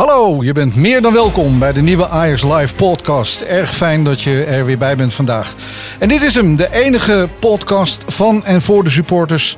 [0.00, 3.40] Hallo, je bent meer dan welkom bij de nieuwe Ajax Live podcast.
[3.40, 5.54] Erg fijn dat je er weer bij bent vandaag.
[5.98, 9.56] En dit is hem, de enige podcast van en voor de supporters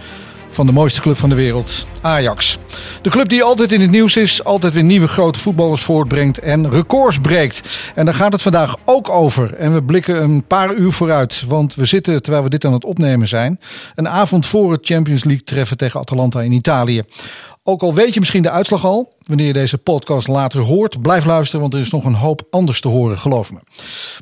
[0.52, 2.58] van de mooiste club van de wereld, Ajax.
[3.03, 6.70] De club die altijd in het nieuws is, altijd weer nieuwe grote voetballers voortbrengt en
[6.70, 7.69] records breekt.
[7.94, 9.55] En daar gaat het vandaag ook over.
[9.55, 12.84] En we blikken een paar uur vooruit, want we zitten, terwijl we dit aan het
[12.84, 13.61] opnemen zijn,
[13.94, 17.03] een avond voor het Champions League treffen tegen Atalanta in Italië.
[17.64, 21.24] Ook al weet je misschien de uitslag al, wanneer je deze podcast later hoort, blijf
[21.24, 23.58] luisteren, want er is nog een hoop anders te horen, geloof me.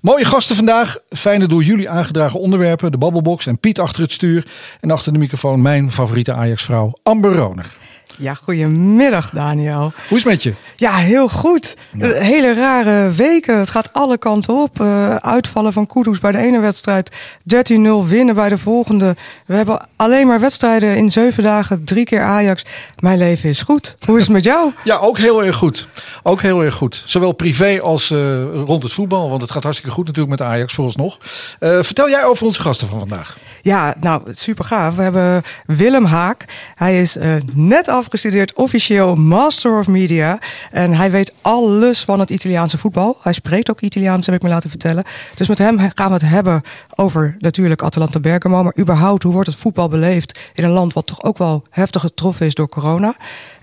[0.02, 4.46] Mooie gasten vandaag, fijne door jullie aangedragen onderwerpen, de babbelbox en Piet achter het stuur.
[4.80, 7.79] En achter de microfoon mijn favoriete Ajax-vrouw Amber Roner.
[8.20, 9.92] Ja, goedemiddag Daniel.
[10.08, 10.54] Hoe is het met je?
[10.76, 11.76] Ja, heel goed.
[11.98, 13.58] Eh, Hele rare weken.
[13.58, 14.80] Het gaat alle kanten op.
[14.80, 17.16] Eh, uitvallen van Kudus bij de ene wedstrijd.
[17.42, 19.16] 13-0 winnen bij de volgende.
[19.46, 21.84] We hebben alleen maar wedstrijden in zeven dagen.
[21.84, 22.64] Drie keer Ajax.
[22.98, 23.96] Mijn leven is goed.
[24.06, 24.72] Hoe is het met jou?
[24.84, 25.88] Ja, ook heel erg goed.
[26.22, 27.02] Ook heel erg goed.
[27.06, 28.18] Zowel privé als uh,
[28.64, 29.28] rond het voetbal.
[29.30, 31.18] Want het gaat hartstikke goed natuurlijk met Ajax vooralsnog.
[31.60, 33.38] Uh, vertel jij over onze gasten van vandaag.
[33.62, 34.94] Ja, nou, super gaaf.
[34.96, 36.44] We hebben Willem Haak.
[36.74, 37.16] Hij is
[37.54, 40.38] net afgestudeerd officieel Master of Media.
[40.70, 43.16] En hij weet alles van het Italiaanse voetbal.
[43.22, 45.04] Hij spreekt ook Italiaans, heb ik me laten vertellen.
[45.34, 46.62] Dus met hem gaan we het hebben
[46.94, 48.62] over natuurlijk Atalanta Bergamo.
[48.62, 52.00] Maar überhaupt, hoe wordt het voetbal beleefd in een land wat toch ook wel heftig
[52.00, 53.14] getroffen is door corona.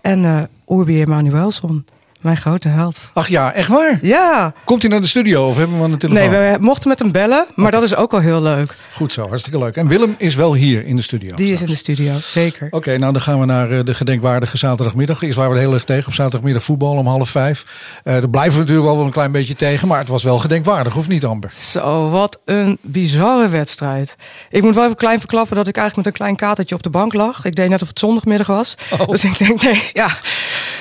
[0.01, 1.85] En uh, Urbi Emanuelson.
[2.21, 3.11] Mijn grote held.
[3.13, 3.99] Ach ja, echt waar?
[4.01, 4.53] Ja.
[4.63, 6.29] Komt hij naar de studio of hebben we hem aan de telefoon?
[6.29, 7.79] Nee, we mochten met hem bellen, maar okay.
[7.79, 8.75] dat is ook wel heel leuk.
[8.93, 9.75] Goed zo, hartstikke leuk.
[9.75, 11.35] En Willem is wel hier in de studio.
[11.35, 12.65] Die is in de studio, zeker.
[12.65, 15.21] Oké, okay, nou dan gaan we naar de gedenkwaardige zaterdagmiddag.
[15.21, 17.65] Is waar we heel erg tegen op zaterdagmiddag voetbal om half vijf.
[18.03, 20.95] Uh, daar blijven we natuurlijk wel een klein beetje tegen, maar het was wel gedenkwaardig,
[20.95, 21.51] of niet Amber?
[21.55, 24.15] Zo, wat een bizarre wedstrijd.
[24.49, 26.89] Ik moet wel even klein verklappen dat ik eigenlijk met een klein katertje op de
[26.89, 27.45] bank lag.
[27.45, 28.75] Ik deed net of het zondagmiddag was.
[28.99, 29.07] Oh.
[29.07, 30.07] Dus ik denk, nee, ja.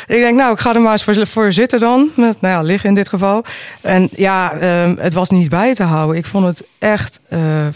[0.06, 2.10] Ik denk, nou, ik ga er maar eens voor, voor zitten dan.
[2.14, 3.44] Met, nou ja, liggen in dit geval.
[3.80, 4.54] En ja,
[4.84, 6.16] um, het was niet bij te houden.
[6.16, 7.66] Ik vond het echt uh,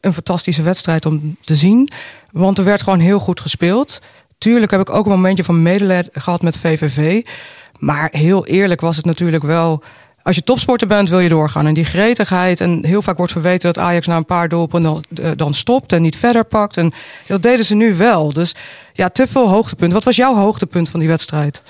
[0.00, 1.90] een fantastische wedstrijd om te zien.
[2.30, 4.00] Want er werd gewoon heel goed gespeeld.
[4.38, 7.24] Tuurlijk heb ik ook een momentje van medelijden gehad met VVV.
[7.78, 9.82] Maar heel eerlijk was het natuurlijk wel...
[10.22, 11.66] Als je topsporter bent, wil je doorgaan.
[11.66, 12.60] En die gretigheid.
[12.60, 16.02] En heel vaak wordt verweten dat Ajax na een paar doelpunten dan, dan stopt en
[16.02, 16.76] niet verder pakt.
[16.76, 16.92] En
[17.26, 18.32] dat deden ze nu wel.
[18.32, 18.54] Dus
[18.92, 19.92] ja, te veel hoogtepunt.
[19.92, 21.62] Wat was jouw hoogtepunt van die wedstrijd?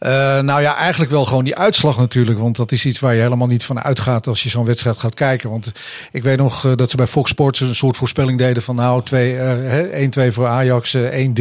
[0.00, 2.38] Uh, nou ja, eigenlijk wel gewoon die uitslag natuurlijk.
[2.38, 5.14] Want dat is iets waar je helemaal niet van uitgaat als je zo'n wedstrijd gaat
[5.14, 5.50] kijken.
[5.50, 5.72] Want
[6.12, 9.02] ik weet nog uh, dat ze bij Fox Sports een soort voorspelling deden van nou
[9.12, 11.00] uh, 1-2 voor Ajax, 1-3.
[11.00, 11.34] Dat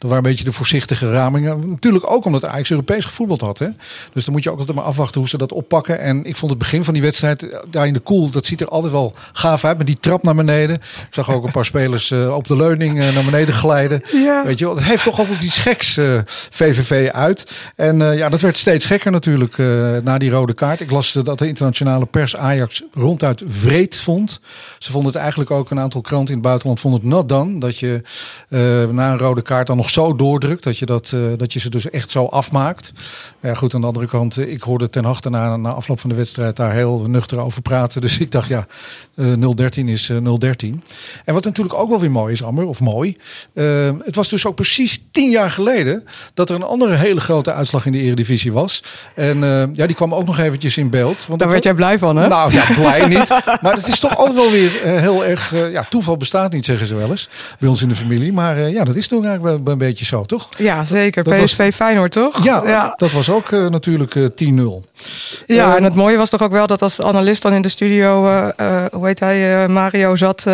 [0.00, 1.70] waren een beetje de voorzichtige ramingen.
[1.70, 3.58] Natuurlijk ook omdat Ajax Europees gevoetbald had.
[3.58, 3.68] Hè?
[4.12, 6.00] Dus dan moet je ook altijd maar afwachten hoe ze dat oppakken.
[6.00, 8.68] En ik vond het begin van die wedstrijd daar in de koel, dat ziet er
[8.68, 9.78] altijd wel gaaf uit.
[9.78, 10.76] Met die trap naar beneden.
[10.76, 14.02] Ik zag ook een paar spelers op de leuning naar beneden glijden.
[14.12, 14.44] Ja.
[14.44, 15.98] Weet je het heeft toch altijd iets geks
[16.50, 17.46] VVV uit.
[17.86, 20.80] En uh, ja, dat werd steeds gekker natuurlijk uh, na die rode kaart.
[20.80, 24.40] Ik las dat de internationale pers Ajax ronduit vreed vond.
[24.78, 27.60] Ze vonden het eigenlijk ook, een aantal kranten in het buitenland vonden het not done.
[27.60, 28.02] Dat je
[28.90, 30.62] na een rode kaart dan nog zo doordrukt.
[30.62, 32.92] Dat je, dat, dat je ze dus echt zo afmaakt.
[33.42, 36.16] Ja, goed, aan de andere kant, ik hoorde ten achter na, na afloop van de
[36.16, 38.00] wedstrijd daar heel nuchter over praten.
[38.00, 38.66] Dus ik dacht, ja,
[39.54, 40.82] 013 is 013.
[41.24, 43.16] En wat natuurlijk ook wel weer mooi is, Amber, of mooi.
[44.04, 47.75] het was dus ook precies tien jaar geleden dat er een andere hele grote uitslag
[47.84, 48.82] in de Eredivisie was.
[49.14, 51.24] En uh, ja, die kwam ook nog eventjes in beeld.
[51.26, 52.28] Want Daar werd jij blij van, hè?
[52.28, 53.28] Nou ja, blij niet.
[53.60, 55.52] Maar het is toch altijd wel weer uh, heel erg...
[55.52, 57.28] Uh, ja, toeval bestaat niet, zeggen ze wel eens.
[57.58, 58.32] Bij ons in de familie.
[58.32, 60.48] Maar ja, dat is toch eigenlijk wel een beetje zo, toch?
[60.58, 61.24] Ja, zeker.
[61.24, 61.74] Dat PSV was...
[61.74, 62.44] Feyenoord, toch?
[62.44, 64.20] Ja, ja, dat was ook natuurlijk 10-0.
[65.46, 68.22] Ja, en het mooie was toch ook wel dat als analist dan in de studio...
[68.92, 69.68] hoe heet hij?
[69.68, 70.46] Mario zat...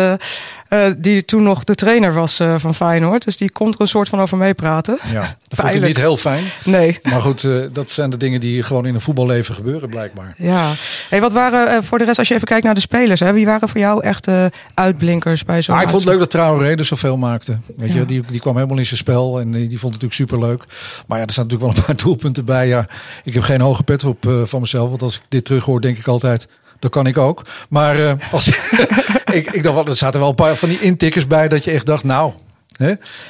[0.69, 3.23] Uh, die toen nog de trainer was uh, van Feyenoord.
[3.23, 4.99] Dus die kon er een soort van over meepraten.
[5.11, 6.43] Ja, dat vond hij niet heel fijn.
[6.63, 6.99] Nee.
[7.03, 10.33] Maar goed, uh, dat zijn de dingen die gewoon in een voetballeven gebeuren blijkbaar.
[10.37, 10.71] Ja.
[11.09, 13.19] Hey, wat waren voor de rest, als je even kijkt naar de spelers.
[13.19, 14.27] Hè, wie waren voor jou echt
[14.73, 17.57] uitblinkers bij zo'n ah, Ik vond het leuk dat Traoré er zoveel maakte.
[17.75, 17.95] Weet ja.
[17.95, 19.39] je, die, die kwam helemaal in zijn spel.
[19.39, 20.63] En die, die vond het natuurlijk super leuk.
[21.07, 22.67] Maar ja, er staan natuurlijk wel een paar doelpunten bij.
[22.67, 22.85] Ja,
[23.23, 24.89] ik heb geen hoge pet op van mezelf.
[24.89, 26.47] Want als ik dit terug hoor, denk ik altijd...
[26.83, 27.45] Dat kan ik ook.
[27.69, 28.47] Maar uh, als,
[29.31, 31.85] ik, ik dacht er zaten wel een paar van die intikkers bij dat je echt
[31.85, 32.33] dacht, nou,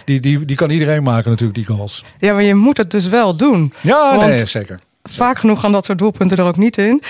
[0.05, 2.03] die, die, die kan iedereen maken natuurlijk, die goals.
[2.19, 3.73] Ja, maar je moet het dus wel doen.
[3.81, 4.27] Ja, Want...
[4.29, 4.79] nee, zeker
[5.09, 7.01] vaak genoeg gaan dat soort doelpunten er ook niet in.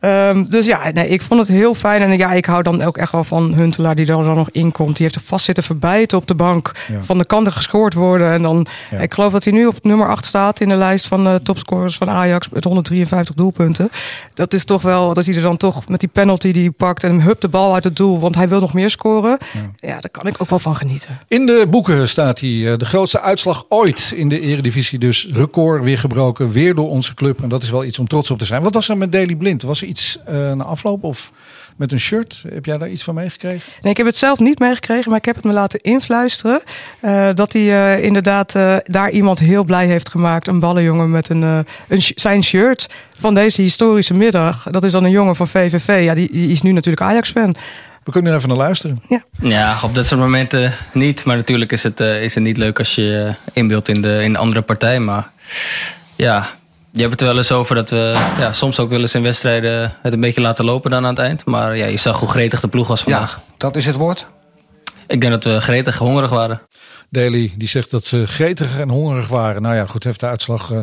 [0.00, 0.28] Ja.
[0.28, 2.02] Um, dus ja, nee, ik vond het heel fijn.
[2.02, 4.72] En ja, ik hou dan ook echt wel van Huntelaar die er dan nog in
[4.72, 4.96] komt.
[4.96, 6.72] Die heeft er vast zitten verbijten op de bank.
[7.00, 8.32] Van de kanten gescoord worden.
[8.32, 8.66] En dan,
[9.00, 11.96] ik geloof dat hij nu op nummer 8 staat in de lijst van de topscorers
[11.96, 13.90] van Ajax met 153 doelpunten.
[14.34, 17.04] Dat is toch wel, dat hij er dan toch met die penalty die hij pakt
[17.04, 18.20] en hup de bal uit het doel.
[18.20, 19.38] Want hij wil nog meer scoren.
[19.76, 21.18] Ja, daar kan ik ook wel van genieten.
[21.28, 24.98] In de boeken staat hij de grootste uitslag ooit in de eredivisie.
[24.98, 27.40] Dus record weer gebroken, weer door onze club.
[27.42, 28.62] En dat is wel iets om trots op te zijn.
[28.62, 29.62] Wat was er met Daily Blind?
[29.62, 31.32] Was er iets uh, na afloop of
[31.76, 32.44] met een shirt?
[32.48, 33.72] Heb jij daar iets van meegekregen?
[33.80, 36.62] Nee, ik heb het zelf niet meegekregen, maar ik heb het me laten influisteren.
[37.00, 38.52] Uh, dat hij uh, inderdaad
[38.84, 40.48] daar iemand heel blij heeft gemaakt.
[40.48, 44.66] Een ballenjongen met een, een zijn shirt van deze historische middag.
[44.70, 46.04] Dat is dan een jongen van VVV.
[46.04, 47.56] Ja, die, die is nu natuurlijk Ajax-fan.
[48.04, 49.02] We kunnen er even naar luisteren.
[49.08, 51.24] Ja, ja op dat soort momenten niet.
[51.24, 54.38] Maar natuurlijk is het, is het niet leuk als je inbeeldt in de, in de
[54.38, 55.00] andere partij.
[55.00, 55.30] Maar
[56.16, 56.46] ja,
[56.92, 59.22] je hebt het er wel eens over dat we ja, soms ook wel eens in
[59.22, 61.44] wedstrijden het een beetje laten lopen dan aan het eind.
[61.44, 63.36] Maar ja, je zag hoe gretig de ploeg was vandaag.
[63.36, 64.26] Ja, dat is het woord?
[65.06, 66.62] Ik denk dat we gretig hongerig waren.
[67.10, 69.62] Daly die zegt dat ze gretig en hongerig waren.
[69.62, 70.70] Nou ja, goed, heeft de uitslag.
[70.70, 70.78] Uh,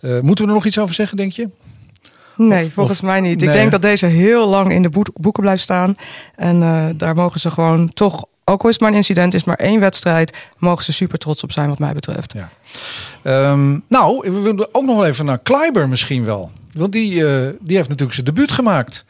[0.00, 1.48] uh, moeten we er nog iets over zeggen, denk je?
[2.36, 3.42] Nee, volgens mij niet.
[3.42, 5.96] Ik denk dat deze heel lang in de boeken blijft staan.
[6.36, 9.44] En uh, daar mogen ze gewoon toch ook al is het maar een incident, is
[9.44, 12.32] maar één wedstrijd, mogen ze super trots op zijn wat mij betreft.
[12.32, 12.48] Ja.
[13.50, 16.50] Um, nou, we willen ook nog wel even naar Kleiber misschien wel.
[16.72, 19.04] Want die, uh, die heeft natuurlijk zijn debuut gemaakt.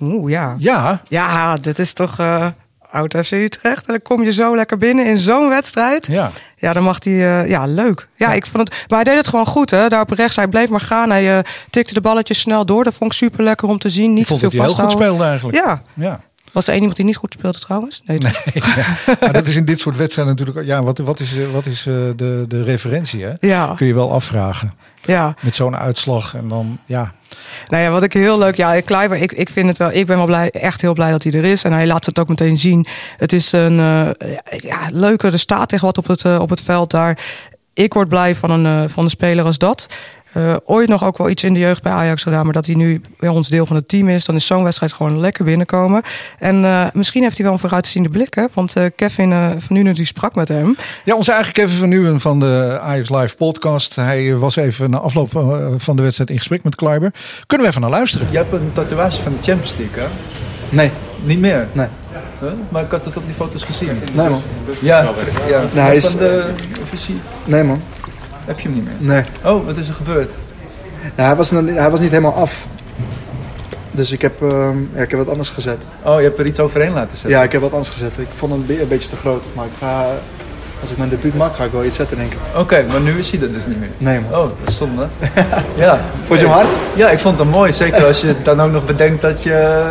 [0.00, 0.56] Oeh, ja.
[0.58, 1.02] Ja.
[1.08, 2.46] Ja, dit is toch uh,
[2.90, 3.86] oud FC Utrecht.
[3.86, 6.06] En dan kom je zo lekker binnen in zo'n wedstrijd.
[6.06, 6.30] Ja.
[6.56, 7.12] Ja, dan mag hij...
[7.12, 8.08] Uh, ja, leuk.
[8.16, 8.84] Ja, ja, ik vond het...
[8.88, 9.88] Maar hij deed het gewoon goed, hè.
[9.88, 11.10] Daar op rechts, hij bleef maar gaan.
[11.10, 12.84] Hij tikte de balletjes snel door.
[12.84, 14.12] Dat vond ik super lekker om te zien.
[14.12, 15.58] Niet ik vond veel dat hij heel goed speelde eigenlijk.
[15.58, 15.82] Ja.
[15.94, 16.20] Ja.
[16.56, 18.02] Was er één iemand die niet goed speelde trouwens?
[18.04, 18.96] Nee, nee ja.
[19.20, 20.66] maar dat is in dit soort wedstrijden natuurlijk...
[20.66, 23.32] Ja, wat, wat is, wat is de, de referentie, hè?
[23.40, 23.74] Ja.
[23.76, 24.74] Kun je wel afvragen.
[25.04, 25.34] Ja.
[25.40, 27.14] Met zo'n uitslag en dan, ja...
[27.66, 28.56] Nou ja, wat ik heel leuk...
[28.56, 29.92] Ja, Kluiver, ik, ik vind het wel...
[29.92, 31.64] Ik ben wel blij, echt heel blij dat hij er is.
[31.64, 32.86] En hij laat het ook meteen zien.
[33.16, 34.10] Het is een uh,
[34.58, 35.26] ja, leuke...
[35.26, 37.18] Er staat tegen wat op het, uh, op het veld daar.
[37.72, 39.86] Ik word blij van een, uh, van een speler als dat.
[40.36, 42.44] Uh, ooit nog ook wel iets in de jeugd bij Ajax gedaan.
[42.44, 44.24] Maar dat hij nu bij ons deel van het team is.
[44.24, 46.02] Dan is zo'n wedstrijd gewoon lekker binnenkomen.
[46.38, 48.34] En uh, misschien heeft hij wel een vooruitziende blik.
[48.34, 48.44] Hè?
[48.52, 50.76] Want uh, Kevin van Nuenen die sprak met hem.
[51.04, 53.94] Ja, onze eigen Kevin van Nuenen van de Ajax Live podcast.
[53.94, 55.30] Hij was even na afloop
[55.76, 57.12] van de wedstrijd in gesprek met Kleiber.
[57.46, 58.26] Kunnen we even naar luisteren?
[58.30, 60.08] Je hebt een tatoeage van de Champions League, hè?
[60.68, 60.90] Nee.
[61.24, 61.68] Niet meer?
[61.72, 61.86] Nee.
[62.40, 62.48] Huh?
[62.68, 63.98] Maar ik had het op die foto's gezien.
[64.14, 64.42] Nee, man.
[64.80, 65.08] Ja,
[65.48, 65.62] ja.
[65.74, 66.06] Nee, hij is...
[66.06, 66.50] van de
[66.82, 67.16] officier?
[67.44, 67.82] Nee, man.
[68.46, 69.14] Heb je hem niet meer?
[69.14, 69.24] Nee.
[69.44, 70.30] Oh, wat is er gebeurd?
[71.16, 72.66] Nou, hij, was, hij was niet helemaal af.
[73.90, 75.78] Dus ik heb, uh, ja, ik heb wat anders gezet.
[76.02, 77.30] Oh, je hebt er iets overheen laten zetten?
[77.30, 78.12] Ja, ik heb wat anders gezet.
[78.18, 79.42] Ik vond hem een beetje te groot.
[79.52, 80.06] Maar ik ga,
[80.80, 82.38] als ik mijn debuut maak, ga ik wel iets zetten, denk ik.
[82.50, 83.88] Oké, okay, maar nu is hij er dus niet meer?
[83.98, 84.40] Nee, man.
[84.40, 85.06] Oh, dat is zonde.
[85.84, 86.00] ja.
[86.26, 86.68] Vond je hem hard?
[86.94, 87.72] Ja, ik vond hem mooi.
[87.72, 89.84] Zeker als je dan ook nog bedenkt dat je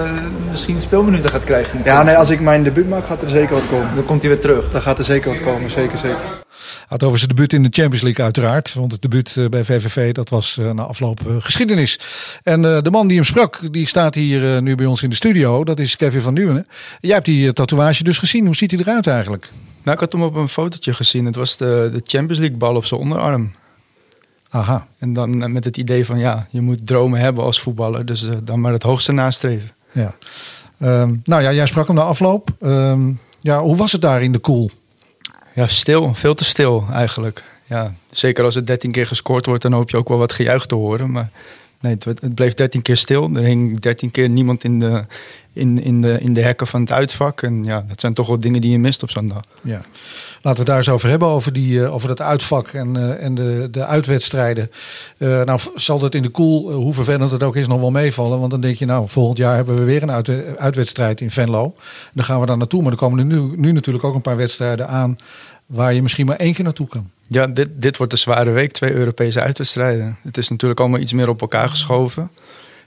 [0.56, 1.82] misschien speelminuten gaat krijgen.
[1.84, 3.96] Ja, nee, als ik mijn debuut maak, gaat er zeker wat komen.
[3.96, 4.72] Dan komt hij weer terug?
[4.72, 6.44] Dan gaat er zeker wat komen, zeker, zeker.
[6.88, 8.74] Had over zijn debuut in de Champions League uiteraard.
[8.74, 12.00] Want het debuut bij VVV, dat was na afloop geschiedenis.
[12.44, 15.64] En de man die hem sprak, die staat hier nu bij ons in de studio.
[15.64, 16.68] Dat is Kevin van Nuenen.
[17.00, 18.46] Jij hebt die tatoeage dus gezien.
[18.46, 19.50] Hoe ziet hij eruit eigenlijk?
[19.84, 21.26] Nou, ik had hem op een fotootje gezien.
[21.26, 23.52] Het was de, de Champions League bal op zijn onderarm.
[24.50, 24.88] Aha.
[25.00, 28.06] En dan met het idee van ja, je moet dromen hebben als voetballer.
[28.06, 29.70] Dus uh, dan maar het hoogste nastreven.
[29.96, 30.16] Ja.
[30.80, 32.50] Um, nou ja, jij sprak hem na afloop.
[32.60, 34.70] Um, ja, hoe was het daar in de koel?
[35.54, 36.14] Ja, stil.
[36.14, 37.44] Veel te stil eigenlijk.
[37.66, 40.66] Ja, zeker als het 13 keer gescoord wordt, dan hoop je ook wel wat gejuich
[40.66, 41.12] te horen.
[41.12, 41.30] Maar
[41.82, 43.30] nee, het, het bleef 13 keer stil.
[43.34, 45.06] Er hing 13 keer niemand in de,
[45.54, 47.42] in, in, de, in de hekken van het uitvak.
[47.42, 49.44] En ja, dat zijn toch wel dingen die je mist op zo'n dag.
[49.62, 49.82] Ja.
[50.46, 53.24] Laten we het daar eens over hebben, over, die, uh, over dat uitvak en, uh,
[53.24, 54.72] en de, de uitwedstrijden.
[55.18, 58.40] Uh, nou, zal dat in de koel, hoe vervelend het ook is, nog wel meevallen.
[58.40, 61.76] Want dan denk je, nou, volgend jaar hebben we weer een uit, uitwedstrijd in Venlo.
[62.14, 62.82] Dan gaan we daar naartoe.
[62.82, 65.18] Maar er komen nu, nu natuurlijk ook een paar wedstrijden aan
[65.66, 67.10] waar je misschien maar één keer naartoe kan.
[67.28, 68.72] Ja, dit, dit wordt een zware week.
[68.72, 70.18] Twee Europese uitwedstrijden.
[70.24, 72.30] Het is natuurlijk allemaal iets meer op elkaar geschoven.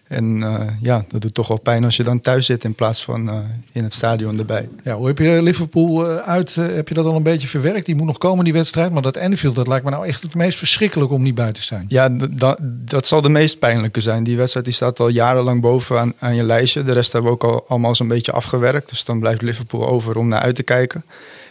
[0.08, 3.04] En uh, ja, dat doet toch wel pijn als je dan thuis zit in plaats
[3.04, 3.38] van uh,
[3.72, 4.68] in het stadion erbij.
[4.84, 6.54] Ja, hoe heb je Liverpool uh, uit?
[6.54, 7.86] heb je dat al een beetje verwerkt?
[7.86, 8.92] Die moet nog komen, die wedstrijd.
[8.92, 11.62] Maar dat Anfield, dat lijkt me nou echt het meest verschrikkelijk om niet bij te
[11.62, 11.84] zijn.
[11.88, 14.24] Ja, dat, dat zal de meest pijnlijke zijn.
[14.24, 16.82] Die wedstrijd die staat al jarenlang boven aan, aan je lijstje.
[16.82, 18.88] De rest hebben we ook al allemaal zo'n beetje afgewerkt.
[18.88, 21.04] Dus dan blijft Liverpool over om naar uit te kijken.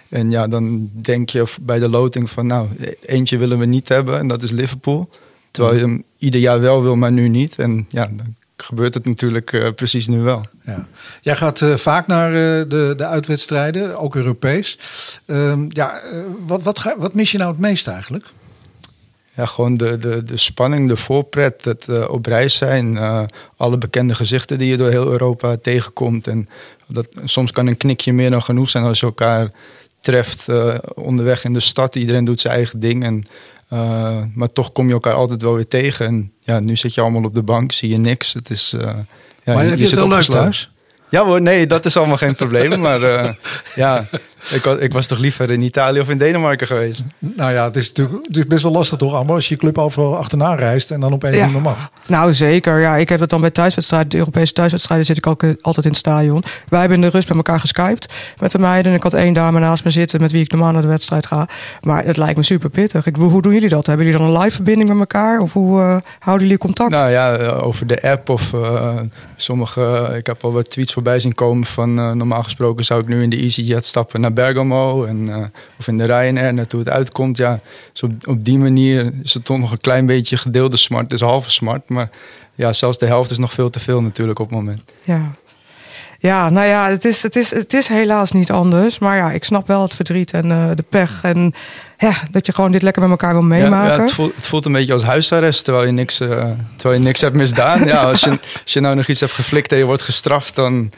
[0.09, 2.67] En ja, dan denk je bij de loting van nou,
[3.05, 5.09] eentje willen we niet hebben en dat is Liverpool.
[5.51, 7.59] Terwijl je hem ieder jaar wel wil, maar nu niet.
[7.59, 10.45] En ja, dan gebeurt het natuurlijk eh, precies nu wel.
[10.63, 10.87] Ja.
[11.21, 14.79] Jij gaat eh, vaak naar eh, de, de uitwedstrijden, ook Europees.
[15.25, 16.01] Ehm, ja,
[16.45, 18.25] wat, wat, ga, wat mis je nou het meest eigenlijk?
[19.33, 22.97] Ja, gewoon de, de, de spanning, de voorpret, het op reis zijn.
[23.57, 26.27] alle bekende gezichten die je door heel Europa tegenkomt.
[26.27, 26.49] En
[26.87, 29.51] dat, soms kan een knikje meer dan genoeg zijn als je elkaar
[29.99, 30.45] treft
[30.93, 31.95] onderweg in de stad.
[31.95, 33.03] Iedereen doet zijn eigen ding.
[33.03, 33.23] En,
[33.69, 36.05] eh, maar toch kom je elkaar altijd wel weer tegen.
[36.05, 38.33] En ja, nu zit je allemaal op de bank, zie je niks.
[38.33, 38.81] Het is, eh,
[39.43, 40.71] ja, maar heb je het wel leuk thuis?
[41.09, 42.79] Ja hoor, nee, dat is allemaal geen probleem.
[42.79, 43.29] Maar eh,
[43.75, 44.05] ja,
[44.49, 47.03] ik, ik was toch liever in Italië of in Denemarken geweest.
[47.19, 49.59] Nou ja, het is natuurlijk het is best wel lastig toch allemaal als je je
[49.59, 51.43] club overal achterna reist en dan opeens Ja.
[51.43, 51.89] niet meer mag.
[52.05, 52.79] Nou, zeker.
[52.79, 55.85] Ja, ik heb het dan bij thuiswedstrijden, de Europese thuiswedstrijden, zit ik ook eh, altijd
[55.85, 56.43] in het stadion.
[56.67, 58.91] Wij hebben in de rust bij elkaar geskyped met de meiden.
[58.91, 61.25] En ik had één dame naast me zitten met wie ik normaal naar de wedstrijd
[61.25, 61.47] ga.
[61.81, 63.05] Maar het lijkt me super pittig.
[63.05, 63.85] Ik hoe doen jullie dat?
[63.85, 65.39] Hebben jullie dan een live verbinding met elkaar?
[65.39, 66.91] Of hoe eh, houden jullie contact?
[66.91, 68.99] Nou ja, over de app of eh,
[69.35, 70.13] sommige...
[70.17, 71.99] ik heb al wat tweets voorbij zien komen van...
[71.99, 75.05] eh, normaal gesproken zou ik nu in de EasyJet stappen naar Bergamo.
[75.05, 75.45] En, eh,
[75.79, 77.37] of in de Ryanair, hoe het uitkomt.
[77.37, 77.59] Ja,
[77.91, 81.09] dus op, die manier is het toch nog een klein beetje gedeelde smart.
[81.09, 82.09] Dus halve smart, maar...
[82.55, 84.81] Ja, zelfs de helft is nog veel te veel natuurlijk op het moment.
[85.03, 85.31] Ja.
[86.19, 88.99] Ja, nou ja, het is, het, is, het is helaas niet anders.
[88.99, 91.19] Maar ja, ik snap wel het verdriet en eh, de pech.
[91.21, 91.53] En
[91.97, 93.95] ja, dat je gewoon dit lekker met elkaar wil meemaken.
[93.95, 97.05] Ja, het, voelt, het voelt een beetje als huisarrest terwijl je niks, eh, terwijl je
[97.05, 97.85] niks hebt misdaan.
[97.85, 98.29] ja, als, je,
[98.63, 100.91] als je nou nog iets hebt geflikt en je wordt gestraft, dan,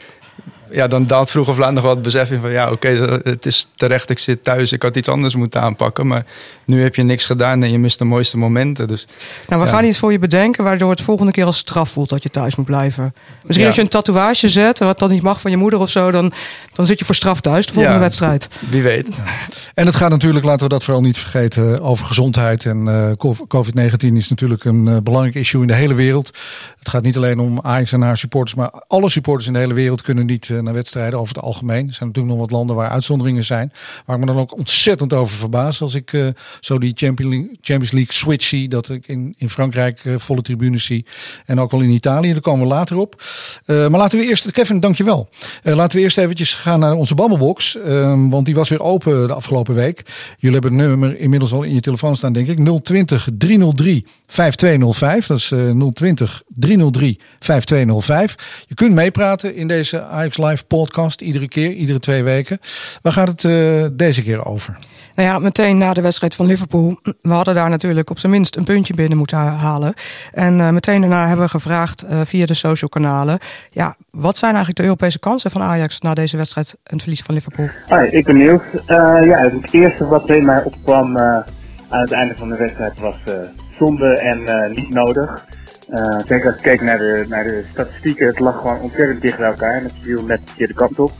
[0.72, 3.24] ja, dan daalt vroeg of laat nog wel het besef in van ja, oké, dat-
[3.24, 6.06] het is terecht, ik zit thuis, ik had iets anders moeten aanpakken.
[6.06, 6.24] Maar
[6.66, 8.86] nu heb je niks gedaan en je mist de mooiste momenten.
[8.86, 9.06] Dus,
[9.48, 9.74] Nou, we ja.
[9.74, 12.56] gaan iets voor je bedenken waardoor het volgende keer als straf voelt dat je thuis
[12.56, 13.14] moet blijven.
[13.36, 13.66] Misschien Ja.
[13.66, 16.32] als je een tatoeage zet, wat dan niet mag van je moeder of zo, dan,
[16.72, 18.02] dan zit je voor straf thuis de volgende Ja.
[18.02, 18.48] wedstrijd.
[18.70, 19.06] Wie weet.
[19.74, 22.64] En het gaat natuurlijk, laten we dat vooral niet vergeten, over gezondheid.
[22.64, 23.10] En eh,
[23.48, 26.26] COVID-19 is natuurlijk een eh, belangrijk issue in de hele wereld.
[26.78, 29.74] Het gaat niet alleen om Ajax en haar supporters, maar alle supporters in de hele
[29.74, 31.86] wereld kunnen niet eh, naar wedstrijden over het algemeen.
[31.86, 33.72] Er zijn natuurlijk nog wat landen waar uitzonderingen zijn.
[34.06, 36.26] Waar ik me dan ook ontzettend over verbaas als ik eh,
[36.60, 38.68] zo die Champions League, switch zie.
[38.68, 41.06] Dat ik in, in Frankrijk eh, volle tribunes zie.
[41.46, 43.22] En ook wel in Italië, daar komen we later op.
[43.64, 45.28] Eh, maar laten we eerst, Kevin, dankjewel.
[45.62, 47.76] Eh laten we eerst eventjes gaan naar onze babbelbox.
[47.76, 50.02] eh, want die was weer open de afgelopen week.
[50.38, 52.82] Jullie hebben het nummer inmiddels al in je telefoon staan, denk ik.
[52.84, 55.26] 020 303 5205.
[55.26, 58.64] Dat is eh 020 303 5205.
[58.68, 61.20] Je kunt meepraten in deze Ajax Live podcast.
[61.20, 62.58] Iedere keer, iedere twee weken.
[63.02, 64.76] Waar gaat het eh, deze keer over?
[65.14, 66.98] Nou ja, meteen na de wedstrijd van Liverpool.
[67.22, 69.94] We hadden daar natuurlijk op zijn minst een puntje binnen moeten halen.
[70.32, 73.38] En eh, meteen daarna hebben we gevraagd eh, via de social kanalen.
[73.70, 77.22] Ja, wat zijn eigenlijk de Europese kansen van Ajax na deze wedstrijd en het verlies
[77.22, 77.68] van Liverpool?
[77.88, 78.62] Hoi, ik ben Niels.
[78.86, 81.38] Eh, ja, het eerste wat bij mij opkwam eh,
[81.90, 83.34] aan het einde van de wedstrijd was eh,
[83.78, 85.44] zonde en eh, niet nodig.
[85.90, 89.20] Eh, ik denk als ik keek naar de, naar de statistieken, het lag gewoon ontzettend
[89.20, 91.12] dicht bij elkaar en het viel net de verkeerde kant op.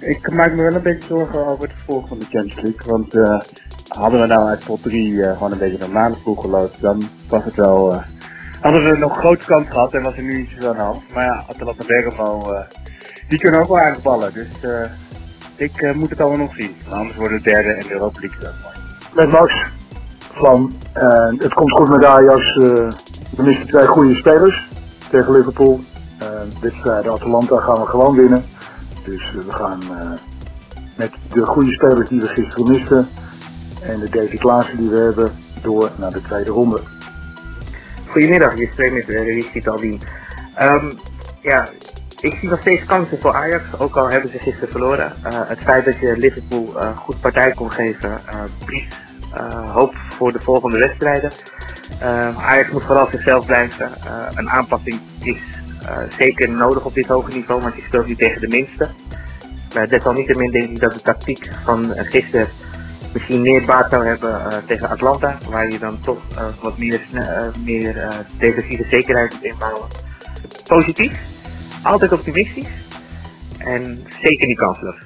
[0.00, 3.14] Ik maak me wel een beetje zorgen over het vervolg van de Champions League, want
[3.14, 3.40] eh,
[3.88, 7.54] hadden we nou uit pot 3 gewoon een beetje normale ploeg geloofd, dan was het
[7.54, 7.92] wel...
[7.92, 8.02] eh,
[8.60, 11.12] hadden we nog grote kans gehad en was er nu iets aan de hand.
[11.14, 12.60] Maar ja, Atalanta Bergamo, eh,
[13.28, 14.48] die kunnen ook wel aardig ballen, dus...
[14.60, 14.90] eh,
[15.56, 16.74] ik eh, moet het allemaal nog zien.
[16.88, 18.76] Anders wordt het derde en de Europa League ook mooi.
[19.14, 19.54] Met Max
[20.32, 22.58] van eh, het komt goed met Ajax.
[23.34, 24.68] Eh we missen twee goede spelers
[25.10, 25.80] tegen Liverpool.
[26.18, 26.28] Eh
[26.60, 28.44] wedstrijd Atalanta gaan we gewoon winnen.
[29.04, 30.10] Dus eh, we gaan eh,
[30.96, 33.08] met de goede spelers die we gisteren misten
[33.82, 36.80] en de Davy Klaassen die we hebben door naar de tweede ronde.
[38.06, 40.00] Goedemiddag, je spreekt met Release Vitaldien.
[40.62, 40.92] Um,
[41.42, 41.68] ja,
[42.20, 45.12] ik zie nog steeds kansen voor Ajax, ook al hebben ze gisteren verloren.
[45.26, 48.96] Uh, het feit dat je Liverpool uh, goed partij kon geven, uh, biedt
[49.34, 51.30] uh, hoop voor de volgende wedstrijden.
[52.02, 53.90] Uh, Ajax moet vooral zichzelf blijven.
[54.04, 55.40] Uh, een aanpassing is
[55.82, 58.88] uh, zeker nodig op dit hoge niveau, want je speelt niet tegen de minste.
[59.88, 62.48] Desalniettemin denk ik dat de tactiek van uh, gisteren
[63.12, 66.22] misschien meer baat zou hebben tegen Atlanta, waar je dan toch
[66.60, 67.00] wat meer,
[68.38, 69.88] defensieve zekerheid moet inbouwen.
[70.66, 71.20] Positief,
[71.82, 72.68] altijd optimistisch
[73.58, 74.96] en zeker niet kansloos.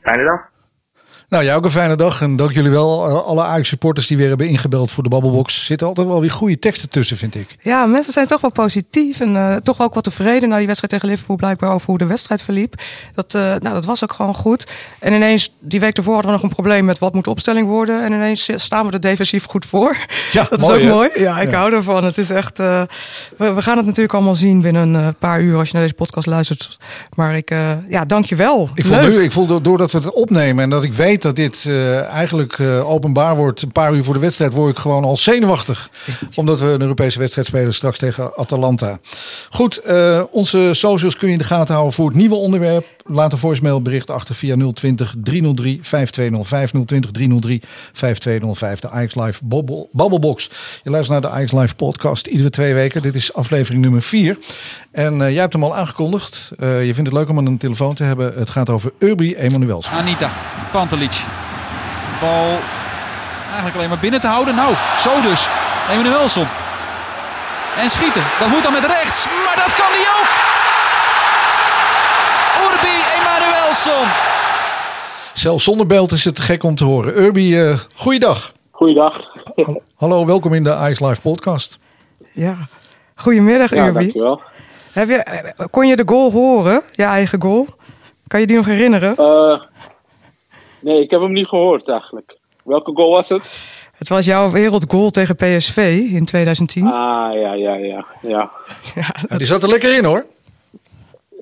[0.00, 0.53] Fijne dag.
[1.34, 2.20] Nou, jij ook een fijne dag.
[2.20, 3.08] En dank jullie wel.
[3.08, 5.56] Uh, Alle Ajax supporters die weer hebben ingebeld voor de Babbelbox.
[5.58, 7.56] Er zitten altijd wel weer goede teksten tussen, vind ik.
[7.62, 9.20] Ja, mensen zijn toch wel positief.
[9.20, 11.36] En uh, toch ook wat tevreden na die wedstrijd tegen Liverpool.
[11.36, 12.74] Blijkbaar over hoe de wedstrijd verliep.
[13.14, 14.66] Dat, uh, nou, dat was ook gewoon goed.
[15.00, 17.66] En ineens, die week ervoor hadden we nog een probleem met wat moet de opstelling
[17.66, 18.04] worden.
[18.04, 19.96] En ineens staan we er defensief goed voor.
[20.32, 20.94] Ja, dat mooi, is ook hè?
[20.94, 21.10] mooi.
[21.14, 21.58] Ja, ik ja.
[21.58, 22.04] hou ervan.
[22.04, 22.60] Het is echt...
[22.60, 22.82] Uh,
[23.36, 25.94] we, we, gaan het natuurlijk allemaal zien binnen een paar uur als je naar deze
[25.94, 26.76] podcast luistert.
[27.14, 27.50] Maar ik,
[27.88, 28.68] ja, dank je wel.
[28.74, 31.64] Ik voel, nu, ik voel doordat we het opnemen en dat ik weet dat dit
[31.68, 35.16] eh, eigenlijk eh, openbaar wordt, een paar uur voor de wedstrijd, word ik gewoon al
[35.16, 35.90] zenuwachtig.
[36.34, 38.98] Omdat we een Europese wedstrijd spelen straks tegen Atalanta.
[39.50, 42.86] Goed, eh, onze socials kun je in de gaten houden voor het nieuwe onderwerp.
[43.06, 46.70] Laat een voicemail bericht achter via 020 303 5205.
[46.70, 47.62] 020 303
[47.92, 48.80] 5205.
[48.80, 50.50] De Ajax Live Babbel- Babbelbox.
[50.82, 53.02] Je luistert naar de Ajax Live podcast iedere twee weken.
[53.02, 54.38] Dit is aflevering nummer 4.
[54.90, 56.52] En eh, jij hebt hem al aangekondigd.
[56.58, 58.32] Eh, je vindt het leuk om een telefoon te hebben.
[58.36, 59.86] Het gaat over Urbi Emanuels.
[59.88, 60.32] Anita
[60.72, 61.13] Pantelic.
[62.20, 62.58] Bal
[63.46, 64.54] eigenlijk alleen maar binnen te houden.
[64.54, 65.48] Nou, zo dus.
[65.90, 66.46] Emanuelson.
[67.78, 68.22] En schieten.
[68.38, 69.26] Dat moet dan met rechts.
[69.44, 70.30] Maar dat kan hij ook.
[72.72, 74.08] Urbi Emanuelson.
[75.32, 77.18] Zelfs zonder beeld is het gek om te horen.
[77.18, 78.52] Urbi, eh goeiedag.
[78.70, 79.20] Goeiedag.
[79.96, 81.78] Hallo, welkom in de Ajax Live podcast.
[82.32, 82.54] Ja.
[83.14, 83.98] Goedemiddag, Ja, Urbi.
[83.98, 84.40] dankjewel.
[84.92, 86.82] Heb je, eh, kon je de goal horen?
[86.92, 87.66] Je eigen goal?
[88.26, 89.16] Kan je die nog herinneren?
[89.16, 89.60] Eh,
[90.84, 92.36] nee, ik heb hem niet gehoord eigenlijk.
[92.64, 93.42] Welke goal was het?
[93.96, 96.84] Het was jouw wereldgoal tegen PSV in 2010.
[96.86, 96.90] Ah,
[97.34, 98.04] ja, ja, ja.
[98.22, 98.50] Ja,
[99.28, 100.24] Ja, die zat er lekker in hoor.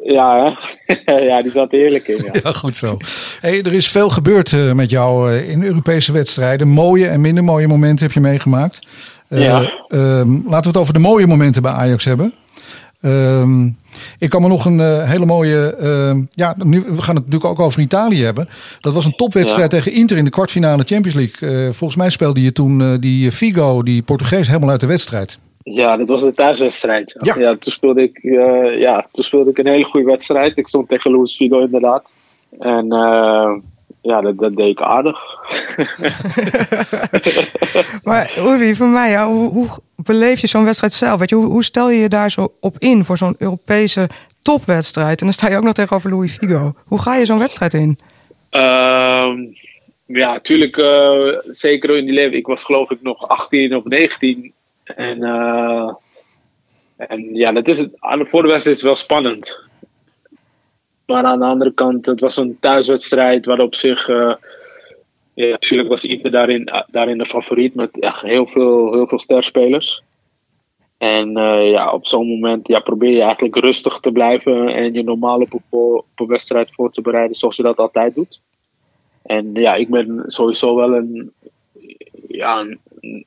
[0.05, 0.57] ja,
[0.87, 0.95] hè?
[1.31, 2.25] ja die zat heerlijk in.
[2.25, 2.31] Ja.
[2.43, 2.97] Ja, goed zo.
[3.41, 6.69] Hey, er is veel gebeurd eh, met jou eh, in Europese wedstrijden.
[6.69, 8.87] Mooie en minder mooie momenten heb je meegemaakt.
[9.29, 9.73] Eh, Ja.
[9.89, 12.33] ehm, laten we het over de mooie momenten bij Ajax hebben.
[13.03, 13.67] Ehm,
[14.19, 15.75] ik kan me nog een eh, hele mooie.
[15.77, 18.49] ehm, ja, nu, we gaan het natuurlijk ook over Italië hebben.
[18.81, 19.79] Dat was een topwedstrijd Ja.
[19.79, 21.49] tegen Inter in de kwartfinale Champions League.
[21.67, 25.39] Eh, volgens mij speelde je toen eh, die Figo, die Portugees, helemaal uit de wedstrijd.
[25.63, 27.15] Ja, dat was de thuiswedstrijd.
[27.21, 27.35] Ja.
[27.39, 28.19] Ja, toen, speelde ik,
[28.79, 30.57] ja toen speelde ik een hele goede wedstrijd.
[30.57, 32.13] Ik stond tegen Luis Figo inderdaad.
[32.59, 32.87] En
[34.03, 35.19] ja, dat, dat deed ik aardig.
[38.05, 41.19] Maar Urbi, voor mij, ja, hoe, hoe beleef je zo'n wedstrijd zelf?
[41.19, 44.09] Weet je, hoe, hoe stel je je daar zo op in voor zo'n Europese
[44.43, 45.21] topwedstrijd?
[45.21, 46.73] En dan sta je ook nog tegenover Louis Figo.
[46.85, 47.99] Hoe ga je zo'n wedstrijd in?
[48.51, 49.39] Ehm,
[50.07, 50.77] ja, natuurlijk.
[50.77, 52.39] eh, zeker in die leven.
[52.39, 54.53] Ik was geloof ik nog 18 of 19.
[54.85, 55.93] En, eh,
[56.97, 57.93] en ja, dat is het.
[57.99, 59.71] Aan de voor de wedstrijd is het wel spannend.
[61.07, 64.09] Maar aan de andere kant, het was een thuiswedstrijd waar op zich.
[64.09, 64.35] eh,
[65.35, 70.03] ja, natuurlijk was Inter daarin, daarin de favoriet met echt heel veel, heel veel sterspelers.
[70.99, 75.03] En eh, ja, op zo'n moment ja, probeer je eigenlijk rustig te blijven en je
[75.03, 78.41] normaal op, een- wedstrijd voor te bereiden zoals je dat altijd doet.
[79.23, 81.33] En ja, ik ben sowieso wel een,
[82.29, 82.67] ja,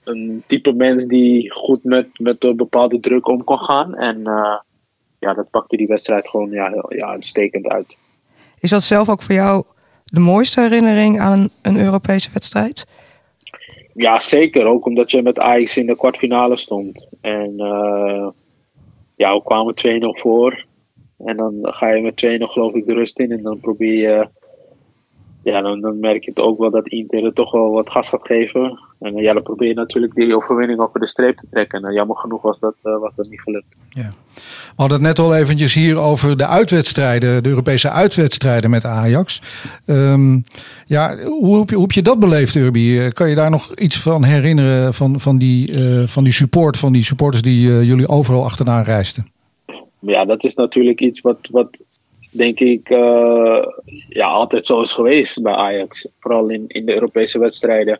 [0.04, 3.96] een, type mens die goed met, met een bepaalde druk om kan gaan.
[3.96, 4.60] En eh,
[5.26, 7.98] ja, dat pakte die wedstrijd gewoon ja, heel- ja, uitstekend uit.
[8.60, 9.66] Is dat zelf ook voor jou
[10.04, 12.88] de mooiste herinnering aan een, een Europese wedstrijd?
[13.94, 14.66] Ja, zeker.
[14.66, 17.08] Ook omdat je met Ajax in de kwartfinale stond.
[17.22, 18.28] En eh,
[19.16, 20.66] ja, we kwamen 2-0 voor.
[21.18, 23.32] En dan ga je met 2-0 geloof ik de rust in.
[23.32, 24.28] En dan probeer je...
[25.44, 28.10] Ja, dan, dan merk je het ook wel dat Inter er toch wel wat gas
[28.10, 28.80] gaat geven.
[28.99, 31.81] En eh, ja, dan probeer je natuurlijk die overwinning over de streep te trekken.
[31.81, 33.75] En eh, jammer genoeg was dat, eh, was dat niet gelukt.
[33.93, 34.01] We
[34.75, 39.41] hadden het net al eventjes hier over de uitwedstrijden, de Europese uitwedstrijden met Ajax.
[39.86, 40.39] Ehm,
[40.86, 42.99] ja, hoe heb, je, hoe heb je dat beleefd, Urbi?
[42.99, 45.73] Eh, Kan je daar nog iets van herinneren van, van, die,
[46.08, 49.27] van die support, van die supporters die jullie overal achteraan reisden?
[49.99, 51.81] Ja, dat is natuurlijk iets wat, wat
[52.31, 52.89] denk ik,
[54.10, 56.08] ja, altijd zo is geweest bij Ajax.
[56.19, 57.99] Vooral in, in de Europese wedstrijden.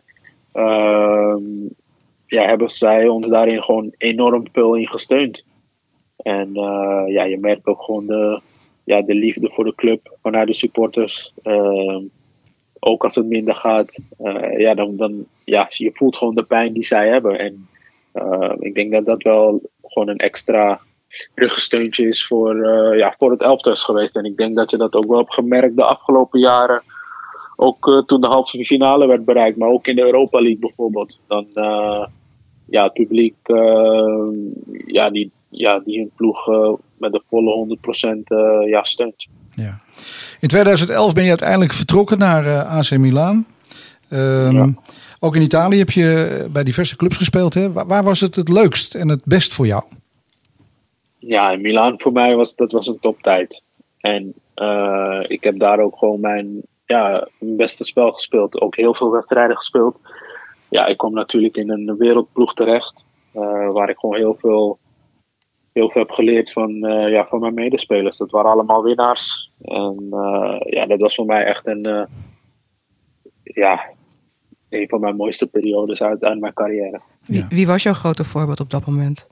[0.56, 1.44] Ehm,
[2.28, 5.46] ja, hebben zij ons daarin gewoon enorm veel in gesteund.
[6.18, 8.40] En eh, ja, je merkt ook gewoon de,
[8.84, 11.34] ja, de liefde voor de club vanuit de supporters.
[11.44, 12.04] Ehm,
[12.80, 16.74] ook als het minder gaat, eh, ja, dan, dan ja, je voelt gewoon de pijn
[16.74, 17.40] die zij hebben.
[17.40, 17.68] En
[18.12, 20.80] eh, ik denk dat dat wel gewoon een extra
[21.36, 24.16] ruggensteuntje is voor, eh, ja, voor het elftal geweest.
[24.16, 26.84] En ik denk dat je dat ook wel hebt gemerkt de afgelopen jaren.
[27.56, 31.20] Ook eh, toen de halve finale werd bereikt, maar ook in de Europa League bijvoorbeeld.
[31.28, 32.06] Dan, eh,
[32.66, 34.28] ja, het publiek, eh,
[34.86, 36.48] ja, die, ja, die hun ploeg
[36.98, 39.28] met de volle 100% eh ja, steunt.
[40.40, 43.46] In 2011 ben je uiteindelijk vertrokken naar AC Milan.
[44.10, 44.72] Ehm,
[45.20, 47.54] Ook in Italië heb je bij diverse clubs gespeeld.
[47.54, 47.72] Hè?
[47.72, 49.84] Waar, waar was het het leukst en het best voor jou?
[51.18, 53.64] Ja, in Milaan voor mij was dat was een toptijd.
[54.00, 54.34] En
[55.28, 58.62] ik heb daar ook gewoon mijn, ja, mijn beste spel gespeeld.
[58.62, 59.98] Ook heel veel wedstrijden gespeeld.
[60.70, 63.06] Ja, ik kom natuurlijk in een wereldploeg terecht.
[63.32, 64.78] eh, waar ik gewoon heel veel,
[65.74, 68.18] heel veel heb geleerd van, eh, ja, van mijn medespelers.
[68.18, 69.52] Dat waren allemaal winnaars.
[69.62, 72.04] En eh, ja, dat was voor mij echt een, eh,
[73.44, 73.90] ja,
[74.70, 77.02] een van mijn mooiste periodes uit, uit mijn carrière.
[77.26, 79.28] Wie, wie was jouw grote voorbeeld op dat moment?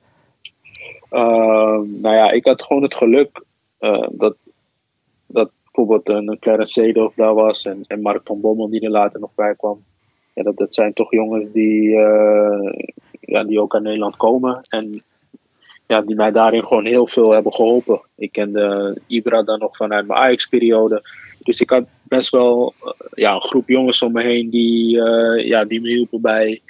[1.09, 3.43] Ehm, nou ja, ik had gewoon het geluk
[3.77, 4.35] eh, dat
[5.73, 9.31] bijvoorbeeld een, Clarence Seedorf daar was en, en Mark van Bommel die er later nog
[9.35, 9.83] bij kwam.
[10.33, 12.83] Ja, dat, dat zijn toch jongens die, eh,
[13.19, 14.61] ja, die ook uit Nederland komen.
[14.69, 15.03] En
[15.87, 18.01] ja, die mij daarin gewoon heel veel hebben geholpen.
[18.15, 21.01] Ik kende Ibra dan nog vanuit mijn Ajax-periode.
[21.39, 25.47] Dus ik had best wel eh, ja, een groep jongens om me heen die, eh,
[25.47, 26.61] ja, die me hielpen bij,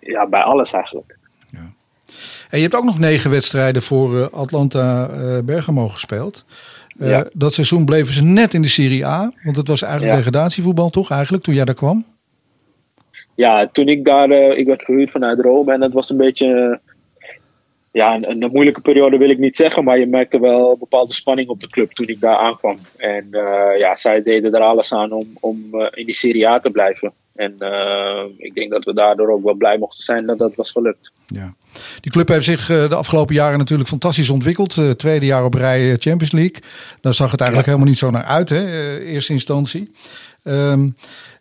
[0.00, 1.16] ja, bij alles eigenlijk.
[2.48, 5.10] En je hebt ook nog negen wedstrijden voor Atlanta
[5.44, 6.44] Bergamo gespeeld.
[6.98, 7.26] Eh, Ja.
[7.32, 9.32] Dat seizoen bleven ze net in de Serie A.
[9.44, 10.18] Want het was eigenlijk Ja.
[10.18, 12.04] degradatievoetbal toch eigenlijk toen jij daar kwam?
[13.34, 16.78] ja, toen ik daar, eh, ik werd gehuurd vanuit Rome en dat was een beetje,
[17.18, 17.28] eh,
[17.92, 21.12] ja, een, een moeilijke periode wil ik niet zeggen, maar je merkte wel een bepaalde
[21.14, 22.78] spanning op de club toen ik daar aankwam.
[22.96, 23.26] En
[23.78, 25.56] ja, zij deden er alles aan om, om
[25.94, 27.12] in die Serie A te blijven.
[27.38, 30.70] En eh, ik denk dat we daardoor ook wel blij mochten zijn dat dat was
[30.70, 31.12] gelukt.
[32.00, 34.76] Die club heeft zich eh, de afgelopen jaren natuurlijk fantastisch ontwikkeld.
[34.76, 36.62] Eh, tweede jaar op rij Champions League.
[37.00, 39.90] Daar zag het eigenlijk helemaal niet zo naar uit, hè, eerste instantie.
[40.42, 40.88] Ehm,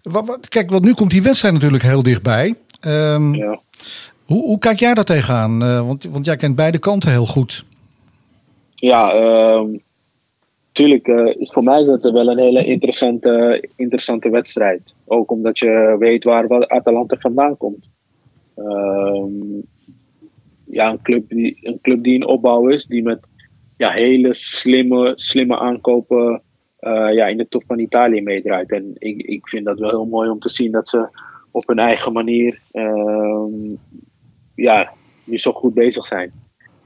[0.01, 2.55] wat, wat- kijk, want nu komt die wedstrijd natuurlijk heel dichtbij.
[2.79, 3.33] Ehm,
[4.25, 5.86] hoe, hoe kijk jij daar tegenaan?
[5.86, 7.65] Want, want jij kent beide kanten heel goed.
[8.75, 9.67] Ja, ehm
[10.77, 14.95] tuurlijk eh, is voor mij is dat wel een hele interessante, interessante wedstrijd.
[15.05, 17.89] Ook omdat je weet waar Atalanta vandaan komt.
[18.55, 19.61] Ehm,
[20.65, 23.19] ja, een club, die, een club die in opbouw is, die met
[23.77, 26.41] ja, hele slimme, slimme aankopen
[26.79, 28.71] eh, ja, in de top van Italië meedraait.
[28.71, 31.09] En ik, ik vind dat wel heel mooi om te zien dat ze
[31.51, 33.75] op hun eigen manier ehm,
[34.55, 34.91] ja,
[35.23, 36.31] nu zo goed bezig zijn.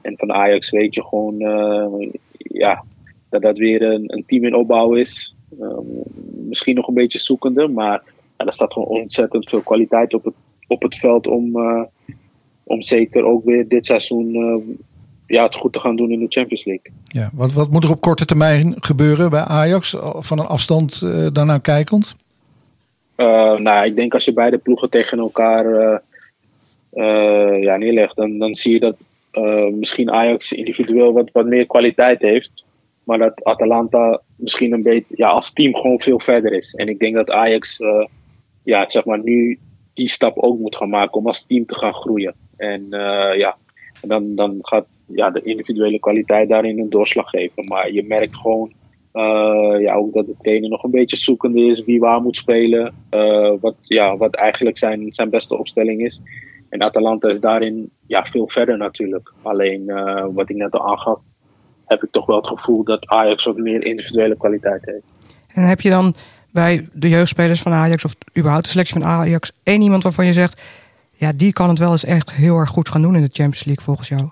[0.02, 2.84] En van Ajax weet je gewoon eh, ja,
[3.32, 5.36] dat dat weer een, een team in opbouw is.
[5.60, 5.86] Ehm,
[6.48, 8.04] misschien nog een beetje zoekende, maar
[8.38, 10.34] ja, er staat gewoon ontzettend veel kwaliteit op het,
[10.68, 11.84] op het veld om, eh,
[12.64, 14.76] om zeker ook weer dit seizoen eh,
[15.28, 16.92] ja, het goed te gaan doen in de Champions League.
[17.04, 19.96] Ja, wat, wat moet er op korte termijn gebeuren bij Ajax?
[20.16, 22.16] Van een afstand eh, daarnaar kijkend?
[23.16, 25.98] Eh, nou, ik denk als je beide ploegen tegen elkaar eh,
[26.92, 28.98] eh, ja, neerlegt, dan, dan zie je dat
[29.32, 32.64] eh, misschien Ajax individueel wat, wat meer kwaliteit heeft.
[33.04, 36.74] Maar dat Atalanta misschien een beetje ja, als team gewoon veel verder is.
[36.74, 38.06] En ik denk dat Ajax eh,
[38.64, 39.60] ja, zeg maar nu
[39.94, 42.36] die stap ook moet gaan maken om als team te gaan groeien.
[42.58, 43.58] En eh, ja,
[44.02, 47.68] dan, dan gaat ja, de individuele kwaliteit daarin een doorslag geven.
[47.68, 48.72] Maar je merkt gewoon
[49.12, 52.94] eh, ja, ook dat de trainer nog een beetje zoekende is wie waar moet spelen.
[53.60, 56.22] wat, ja, wat eigenlijk zijn, zijn beste opstelling is.
[56.70, 59.34] En Atalanta is daarin ja, veel verder natuurlijk.
[59.42, 59.86] Alleen
[60.34, 61.20] wat ik net al aangaf,
[61.92, 65.36] heb ik toch wel het gevoel dat Ajax ook meer individuele kwaliteit heeft.
[65.48, 66.14] En heb je dan
[66.52, 70.34] bij de jeugdspelers van Ajax of überhaupt de selectie van Ajax één iemand waarvan je
[70.34, 70.62] zegt,
[71.14, 73.66] ja, die kan het wel eens echt heel erg goed gaan doen in de Champions
[73.66, 74.30] League volgens jou?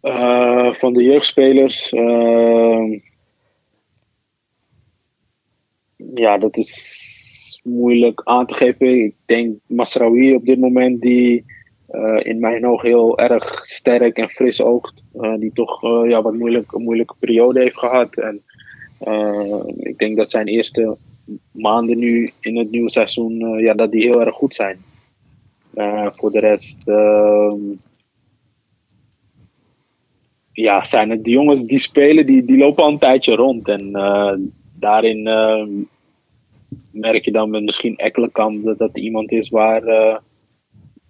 [0.00, 1.92] Eh, van de jeugdspelers.
[1.92, 2.98] ehm,
[6.14, 9.04] ja, dat is moeilijk aan te geven.
[9.04, 11.61] Ik denk Masraoui op dit moment, die eh,
[12.22, 15.04] in mijn oog heel erg sterk en fris oogt.
[15.20, 18.18] Eh, die toch eh, ja, wat moeilijk, een moeilijke periode heeft gehad.
[18.18, 18.42] En
[18.98, 20.96] eh, ik denk dat zijn eerste
[21.50, 24.78] maanden nu in het nieuwe seizoen, eh, ja, dat die heel erg goed zijn.
[25.74, 26.88] Eh, voor de rest.
[26.88, 27.60] ehm,
[30.52, 33.68] ja, zijn het de jongens die spelen, die, die lopen al een tijdje rond.
[33.68, 34.34] En eh,
[34.78, 35.66] daarin eh,
[36.90, 40.16] merk je dan met misschien Ekkelenkamp dat dat iemand is waar, eh,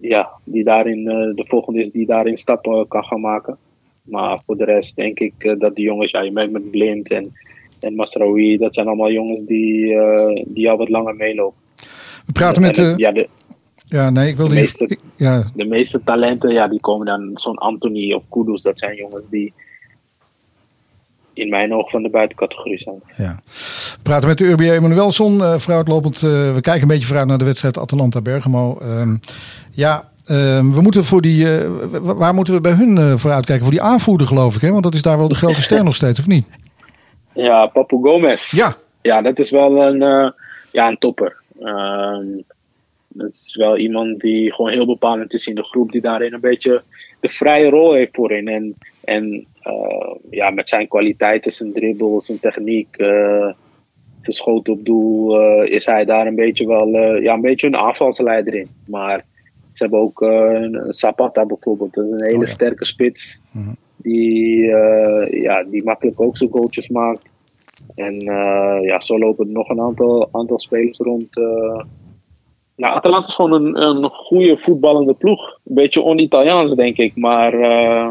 [0.08, 3.58] ja, die daarin eh, de volgende is die daarin stappen kan gaan maken.
[4.02, 7.10] Maar voor de rest denk ik eh, dat die jongens, ja, je merkt met Blind
[7.10, 7.32] en,
[7.80, 11.60] en Masraoui, dat zijn allemaal jongens die, eh, die al wat langer meelopen.
[12.26, 12.78] We praten met...
[12.78, 13.28] Eh, ja, de,
[13.86, 17.58] ja, nee, ik wil de meeste, ja, de meeste talenten, ja, die komen dan zo'n
[17.58, 18.62] Anthony of Kudus.
[18.62, 19.52] Dat zijn jongens die
[21.34, 23.02] in mijn oog van de buitencategorie zijn.
[23.16, 23.40] Ja.
[23.92, 26.14] We praten met de Urbi Emanuelson, uh, vooruitlopend.
[26.16, 26.20] eh,
[26.54, 28.78] we kijken een beetje vooruit naar de wedstrijd Atalanta-Bergamo.
[28.82, 29.16] Ehm,
[29.70, 31.68] ja, ehm, we moeten voor die, eh,
[32.00, 34.70] wa- waar moeten we bij hun eh, voor die aanvoerder geloof ik, hè?
[34.70, 36.46] want dat is daar wel de grote ster nog steeds, of niet?
[37.34, 38.50] Ja, Papu Gomez.
[38.50, 38.76] Ja.
[39.02, 39.98] Ja, dat is wel een,
[40.72, 41.36] ja, een topper.
[41.60, 42.26] Ehm,
[43.08, 46.40] dat is wel iemand die gewoon heel bepalend is in de groep, die daarin een
[46.40, 46.82] beetje
[47.20, 48.48] de vrije rol heeft voorin.
[48.48, 49.46] En, en
[50.30, 53.50] ja, met zijn kwaliteiten, zijn dribbel, zijn techniek, eh,
[54.20, 57.66] zijn schoot op doel, eh, is hij daar een beetje wel eh, ja, een beetje
[57.66, 58.68] een aanvalsleider in.
[58.86, 59.24] Maar
[59.72, 63.40] ze hebben ook eh, een Zapata bijvoorbeeld, dat is een hele sterke spits.
[63.96, 67.30] Die, eh, ja, die makkelijk ook zijn goaltjes maakt.
[67.94, 71.36] En eh, ja, zo lopen er nog een aantal, aantal spelers rond.
[71.36, 71.80] eh.
[72.76, 75.58] Ja, Atalanta is gewoon een, een goede voetballende ploeg.
[75.64, 77.16] Een beetje on-Italiaans, denk ik.
[77.16, 78.10] Maar eh,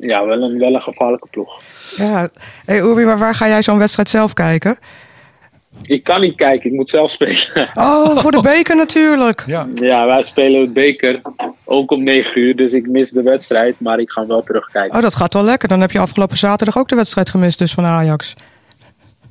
[0.00, 1.60] ja, wel een, wel een gevaarlijke ploeg.
[1.96, 2.28] Ja.
[2.64, 4.78] Hey, Urbi, maar waar ga jij zo'n wedstrijd zelf kijken?
[5.82, 7.68] Ik kan niet kijken, ik moet zelf spelen.
[7.74, 9.44] Oh, voor de beker natuurlijk.
[9.46, 9.66] Ja.
[9.74, 11.20] Ja, wij spelen het beker
[11.64, 14.96] ook om 9 uur, dus ik mis de wedstrijd, maar ik ga wel terugkijken.
[14.96, 15.68] Oh, dat gaat wel lekker.
[15.68, 18.34] Dan heb je afgelopen zaterdag ook de wedstrijd gemist dus van Ajax.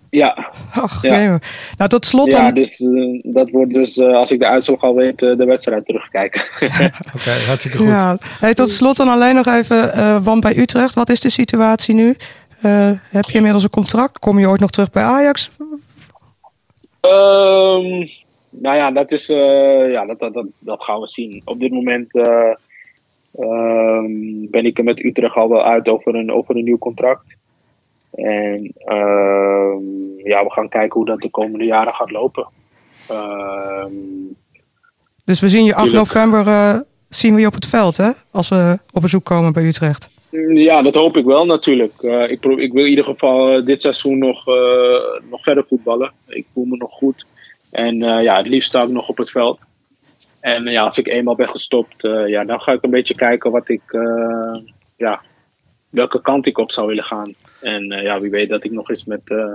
[0.10, 0.52] Ja.
[0.74, 1.40] Ach, ja.
[1.78, 2.54] Nou, tot slot Ja, dan...
[2.54, 5.86] dus eh, dat wordt dus, eh, als ik de uitslag al weet, eh, de wedstrijd
[5.86, 6.42] terugkijken.
[7.16, 7.88] Oké, hartstikke goed.
[7.88, 8.18] Ja.
[8.40, 11.96] Hey, tot slot dan alleen nog even, eh want bij Utrecht, wat is de situatie
[11.96, 12.16] nu?
[12.62, 14.20] Eh, heb je inmiddels een contract?
[14.20, 15.52] Kom je ooit nog terug bij Ajax?
[17.00, 18.08] Ehm,
[18.50, 21.42] nou ja, dat, is, eh, ja dat, dat, dat, dat gaan we zien.
[21.46, 22.54] Op dit moment eh,
[23.36, 27.38] ehm, ben ik er met Utrecht al wel uit over een, over een nieuw contract.
[28.12, 32.48] En ehm, ja, we gaan kijken hoe dat de komende jaren gaat lopen.
[33.08, 33.92] Ehm,
[35.26, 36.14] Dus we zien je 8 Tuurlijk.
[36.14, 38.10] november eh, zien we je op het veld, hè?
[38.32, 40.10] Als we op bezoek komen bij Utrecht.
[40.54, 42.02] Ja, dat hoop ik wel natuurlijk.
[42.02, 44.46] Eh, ik, ik wil in ieder geval eh, dit seizoen nog,
[45.30, 46.12] nog verder voetballen.
[46.28, 47.26] Ik voel me nog goed.
[47.72, 49.60] En ja, het liefst sta ik nog op het veld.
[50.40, 53.70] En ja, als ik eenmaal ben gestopt, ja, dan ga ik een beetje kijken wat
[53.70, 53.82] ik,
[54.98, 55.22] ja,
[55.90, 57.34] welke kant ik op zou willen gaan.
[57.62, 59.54] En eh, ja, wie weet dat ik nog eens met, eh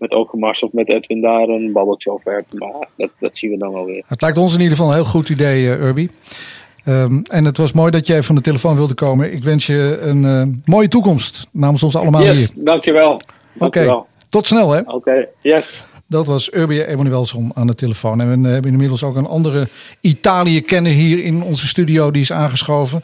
[0.00, 2.44] met Overmars of met Edwin daar een babbeltje over heb.
[2.52, 4.04] Maar dat, dat zien we dan wel weer.
[4.06, 6.10] Het lijkt ons in ieder geval een heel goed idee, uh, Urbi.
[6.86, 9.32] Um, en het was mooi dat jij van de telefoon wilde komen.
[9.32, 12.64] Ik wens je een uh, mooie toekomst namens ons allemaal yes, hier.
[12.64, 13.12] dankjewel.
[13.12, 13.22] Oké,
[13.54, 14.06] dankjewel.
[14.28, 14.80] tot snel hè.
[14.80, 15.86] Oké, okay, yes.
[16.10, 18.20] Dat was Urbi Emanuelson aan de telefoon.
[18.20, 19.68] En we hebben inmiddels ook een andere
[20.00, 22.10] Italië-kenner hier in onze studio.
[22.10, 23.02] Die is aangeschoven.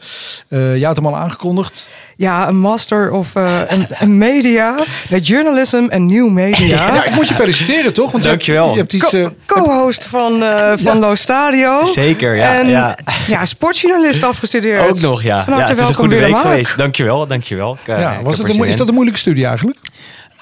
[0.49, 1.89] Uh, jij had hem al aangekondigd.
[2.15, 4.83] Ja, een master of uh, een, een, media.
[5.09, 6.65] Met journalism en nieuw media.
[6.65, 8.11] ja, ik moet je feliciteren toch?
[8.11, 8.71] Want Dankjewel.
[8.71, 9.13] Je hebt iets...
[9.13, 10.99] Uh, Co-host van, uh, van ja.
[10.99, 11.85] Lo Stadio.
[11.85, 12.59] Zeker, ja.
[12.59, 12.97] En ja.
[13.27, 14.89] ja, sportjournalist afgestudeerd.
[14.89, 15.43] Ook nog, ja.
[15.43, 16.77] Van harte ja, het is welkom, een goede week geweest.
[16.77, 17.73] Dankjewel, dankjewel.
[17.73, 19.77] Ik, ja, was het een, is dat een moeilijke studie eigenlijk?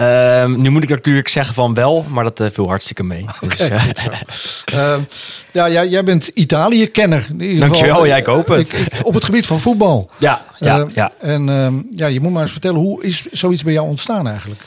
[0.01, 3.25] Um, nu moet ik natuurlijk zeggen van wel, maar dat uh, viel hartstikke mee.
[3.41, 3.86] Okay, dus, uh,
[4.73, 4.97] uh,
[5.51, 7.27] ja, jij, jij bent Italië-kenner.
[7.60, 8.60] Dankjewel, jij ik hoop het.
[8.60, 10.10] Ik, ik, op het gebied van voetbal.
[10.17, 11.12] Ja, ja, ja.
[11.19, 14.62] En ja, je moet maar eens vertellen, hoe is zoiets bij jou ontstaan eigenlijk?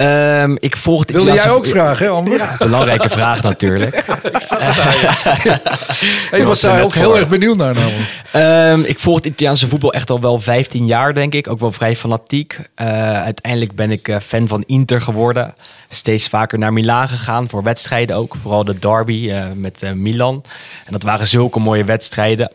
[0.00, 2.36] Um, ik volg de Wilde jij ook vragen, hè, Amber?
[2.36, 3.96] Ja, belangrijke vraag natuurlijk.
[3.96, 6.36] ik daar, ja.
[6.36, 8.78] Je was daar ook heel erg benieuwd naar namelijk.
[8.78, 11.48] Um, ik volg het Italiaanse voetbal echt al wel 15 jaar, denk ik.
[11.48, 12.58] Ook wel vrij fanatiek.
[12.76, 12.86] Uh,
[13.22, 15.54] uiteindelijk ben ik uh, fan van Inter geworden.
[15.88, 18.36] Steeds vaker naar Milaan gegaan voor wedstrijden ook.
[18.42, 20.44] Vooral de derby uh, met Milan.
[20.86, 22.52] En dat waren zulke mooie wedstrijden.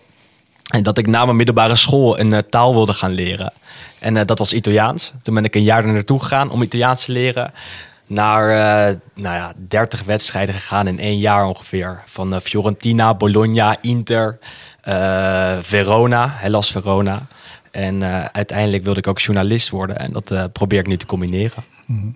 [0.73, 3.53] En dat ik na mijn middelbare school een taal wilde gaan leren.
[3.99, 5.13] En uh, dat was Italiaans.
[5.21, 7.51] Toen ben ik een jaar er naartoe gegaan om Italiaans te leren.
[8.07, 12.01] Naar uh, nou ja, 30 wedstrijden gegaan in één jaar ongeveer.
[12.05, 14.37] Van Fiorentina, Bologna, Inter,
[15.61, 17.27] Verona, Hellas Verona.
[17.71, 19.97] En uiteindelijk wilde ik ook journalist worden.
[19.97, 21.63] En dat probeer ik nu te combineren.
[21.85, 22.15] Mm.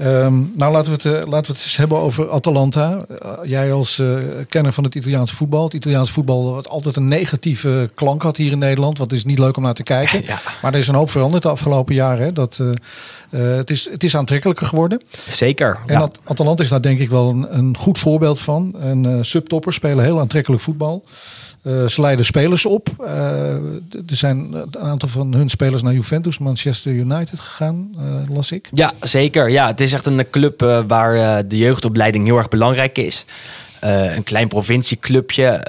[0.00, 3.04] Um, nou, laten we, het, uh, laten we het eens hebben over Atalanta.
[3.10, 5.64] Uh, jij als uh, kenner van het Italiaanse voetbal.
[5.64, 8.98] Het Italiaanse voetbal wat altijd een negatieve klank had hier in Nederland.
[8.98, 10.22] Wat is niet leuk om naar te kijken.
[10.30, 10.40] Ja.
[10.62, 12.24] Maar er is een hoop veranderd de afgelopen jaren.
[12.24, 12.32] Hè.
[12.32, 12.60] Dat,
[13.30, 15.02] het, is, het is aantrekkelijker geworden.
[15.28, 15.78] Zeker.
[15.86, 16.10] En ja.
[16.24, 18.74] Atalanta is daar denk ik wel een, een goed voorbeeld van.
[18.80, 21.04] En subtoppers spelen heel aantrekkelijk voetbal.
[21.62, 22.88] Uh, ze leiden spelers op.
[23.00, 23.08] Uh,
[23.92, 28.68] er zijn een aantal van hun spelers naar Juventus, Manchester United gegaan, uh, las ik.
[28.72, 29.50] Ja, zeker.
[29.50, 33.24] Ja, het is echt een club waar de jeugdopleiding heel erg belangrijk is.
[33.80, 35.62] Een klein provincieclubje,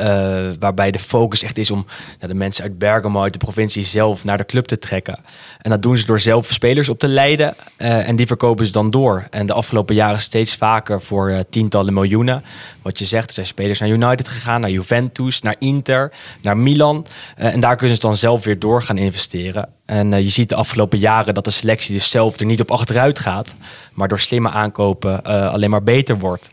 [0.60, 1.86] waarbij de focus echt is om
[2.20, 5.20] nou, de mensen uit Bergamo, uit de provincie zelf, naar de club te trekken.
[5.62, 8.72] En dat doen ze door zelf spelers op te leiden uh, en die verkopen ze
[8.72, 9.28] dan door.
[9.30, 12.44] En de afgelopen jaren steeds vaker voor tientallen miljoenen.
[12.82, 17.06] Wat je zegt, er zijn spelers naar United gegaan, naar Juventus, naar Inter, naar Milan.
[17.36, 19.70] en daar kunnen ze dan zelf weer door gaan investeren.
[19.86, 23.20] En je ziet de afgelopen jaren dat de selectie dus zelf er niet op achteruit
[23.20, 23.56] gaat,
[23.94, 26.50] maar door slimme aankopen alleen maar beter wordt.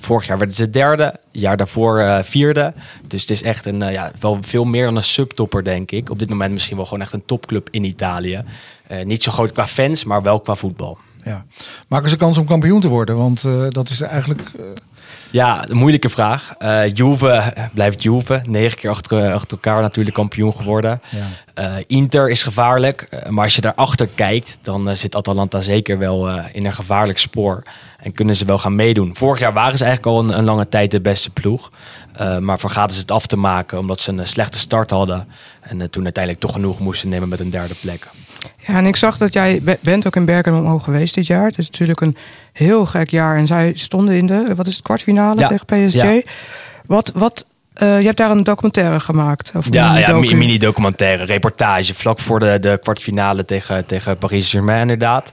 [0.00, 2.72] vorig jaar werden ze derde, jaar daarvoor uh, vierde.
[3.06, 6.10] Dus het is echt een, uh, ja, wel veel meer dan een subtopper, denk ik.
[6.10, 8.44] Op dit moment misschien wel gewoon echt een topclub in Italië.
[8.92, 10.98] Uh, niet zo groot qua fans, maar wel qua voetbal.
[11.24, 11.44] Ja.
[11.88, 13.16] Maken ze kans om kampioen te worden?
[13.16, 14.42] Want dat is eigenlijk...
[15.30, 16.54] Ja, een moeilijke vraag.
[16.92, 18.42] Juve blijft Juve.
[18.48, 21.00] Negen keer achter, achter elkaar natuurlijk kampioen geworden.
[21.54, 21.80] Ja.
[21.86, 23.08] Inter is gevaarlijk.
[23.28, 27.62] maar als je daarachter kijkt, dan zit Atalanta zeker wel in een gevaarlijk spoor.
[28.02, 29.16] En kunnen ze wel gaan meedoen.
[29.16, 31.70] Vorig jaar waren ze eigenlijk al een, een lange tijd de beste ploeg.
[32.20, 35.28] Uh, maar vergaten ze het af te maken omdat ze een slechte start hadden.
[35.60, 38.08] En uh, toen uiteindelijk toch genoeg moesten nemen met een derde plek.
[38.66, 41.46] Ja, en ik zag dat jij be bent ook in Bergen omhoog geweest dit jaar.
[41.46, 42.16] Het is natuurlijk een
[42.52, 43.36] heel gek jaar.
[43.36, 45.48] En zij stonden in de, wat is het, kwartfinale ja.
[45.48, 45.94] tegen PSG.
[46.02, 46.20] Ja.
[46.86, 49.52] Wat, wat Eh, je hebt daar een documentaire gemaakt.
[49.56, 50.26] Of een Ja, ja mini-docu.
[50.26, 51.94] mi- mini-documentaire, reportage.
[51.94, 55.30] Vlak voor de, de kwartfinale tegen, tegen Paris Saint-Germain inderdaad.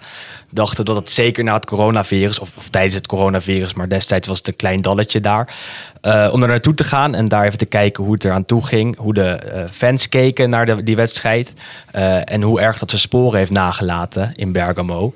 [0.52, 4.38] Dachten dat het zeker na het coronavirus, of, of tijdens het coronavirus, maar destijds was
[4.38, 5.54] het een klein dalletje daar.
[6.02, 8.66] eh, om er naartoe te gaan en daar even te kijken hoe het eraan toe
[8.66, 8.98] ging.
[8.98, 11.54] Hoe de eh, fans keken naar die wedstrijd.
[11.92, 15.14] eh, en hoe erg dat ze sporen heeft nagelaten in Bergamo.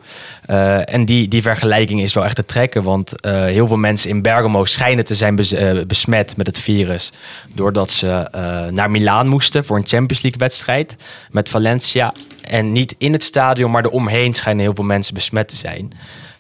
[0.86, 2.84] En die, die vergelijking is wel echt te trekken.
[2.84, 5.56] Want heel veel mensen in Bergamo schijnen te zijn bes-
[5.88, 7.12] besmet met het virus.
[7.56, 8.28] Doordat ze
[8.72, 10.96] naar Milaan moesten voor een Champions League wedstrijd
[11.32, 12.14] met Valencia.
[12.44, 15.92] En niet in het stadion, maar eromheen schijnen heel veel mensen besmet te zijn.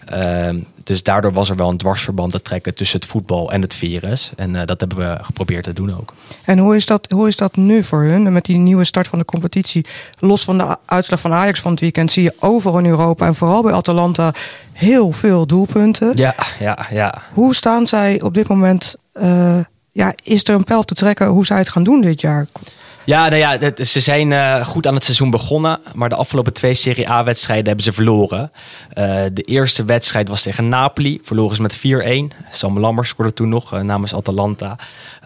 [0.05, 3.73] Ehm, dus daardoor was er wel een dwarsverband te trekken tussen het voetbal en het
[3.73, 4.31] virus.
[4.35, 6.13] En eh, dat hebben we geprobeerd te doen ook.
[6.45, 8.33] En hoe is, dat, hoe is dat nu voor hun?
[8.33, 9.85] Met die nieuwe start van de competitie.
[10.19, 13.35] Los van de uitslag van Ajax van het weekend zie je overal in Europa en
[13.35, 14.33] vooral bij Atalanta
[14.73, 16.11] heel veel doelpunten.
[16.15, 17.21] Ja, ja, ja.
[17.31, 18.95] Hoe staan zij op dit moment?
[19.13, 19.59] eh,
[19.91, 22.47] ja, is er een pijl te trekken hoe zij het gaan doen dit jaar?
[23.05, 25.79] Ja, nou ja, ze zijn eh, goed aan het seizoen begonnen.
[25.93, 28.51] Maar de afgelopen twee Serie A-wedstrijden hebben ze verloren.
[28.89, 31.19] Eh, de eerste wedstrijd was tegen Napoli.
[31.23, 32.33] Verloren ze met 4-1.
[32.49, 34.77] Sam Lammers scoorde toen nog eh, namens Atalanta.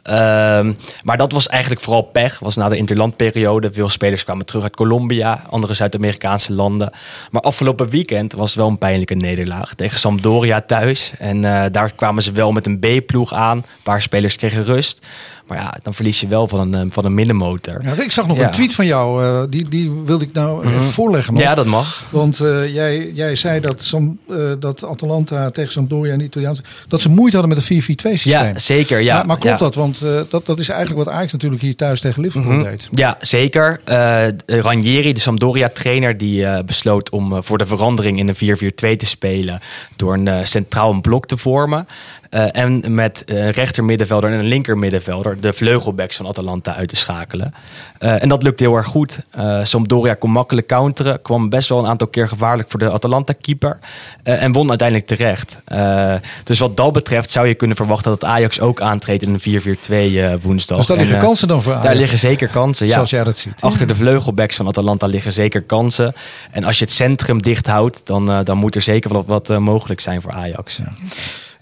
[0.07, 2.39] Ehm, maar dat was eigenlijk vooral pech.
[2.39, 3.71] was na de interlandperiode.
[3.73, 5.41] Veel spelers kwamen terug uit Colombia.
[5.49, 6.91] Andere Zuid-Amerikaanse landen.
[7.31, 9.73] Maar afgelopen weekend was wel een pijnlijke nederlaag.
[9.73, 11.13] Tegen Sampdoria thuis.
[11.19, 13.57] En eh, daar kwamen ze wel met een B-ploeg aan.
[13.57, 15.05] Een paar spelers kregen rust.
[15.47, 17.79] Maar ja, dan verlies je wel van een, eh, van een middenmotor.
[17.83, 18.45] Ja, ik zag nog Ja.
[18.45, 21.33] een tweet van jou, eh, die, die wilde ik nou even voorleggen.
[21.33, 21.43] nog.
[21.43, 22.03] Ja, dat mag.
[22.09, 24.19] Want jij, jij zei dat, Sam,
[24.59, 26.61] dat Atalanta tegen Sampdoria en de Italiaanse...
[26.87, 28.43] dat ze moeite hadden met een 4-4-2 systeem.
[28.53, 29.15] Ja, zeker, ja.
[29.15, 29.65] Maar, maar klopt Ja.
[29.65, 29.75] dat?
[29.75, 32.63] Want eh, dat, dat is eigenlijk wat Ajax natuurlijk hier thuis tegen Liverpool Mhm.
[32.63, 32.89] deed.
[32.91, 33.79] Ja, zeker.
[33.83, 39.05] Eh, Ranieri, de Sampdoria-trainer, die eh, besloot om voor de verandering in een 4-4-2 te
[39.05, 39.61] spelen
[39.95, 41.87] door een centraal blok te vormen.
[42.29, 46.87] Eh, en met een rechter middenvelder en een linker middenvelder de vleugelbacks van Atalanta uit
[46.89, 47.53] te schakelen.
[47.99, 49.19] Eh, en dat lukte heel erg goed.
[49.31, 51.21] Eh Sampdoria kon makkelijk counteren.
[51.21, 53.79] Kwam best wel een aantal keer gevaarlijk voor de Atalanta-keeper.
[54.23, 55.57] eh, en won uiteindelijk terecht.
[56.43, 60.21] Dus wat dat betreft zou je kunnen verwachten dat Ajax ook aantreedt in een 4-4-2
[60.21, 60.77] eh, woensdag.
[60.77, 61.99] Dus daar En, liggen kansen dan voor Daar Ajax?
[61.99, 62.93] liggen zeker kansen, ja.
[62.93, 63.53] Zoals jij dat ziet.
[63.59, 66.13] Achter de vleugelbacks van Atalanta liggen zeker kansen.
[66.51, 69.99] En als je het centrum dicht houdt, dan, dan moet er zeker wel wat mogelijk
[69.99, 70.79] zijn voor Ajax.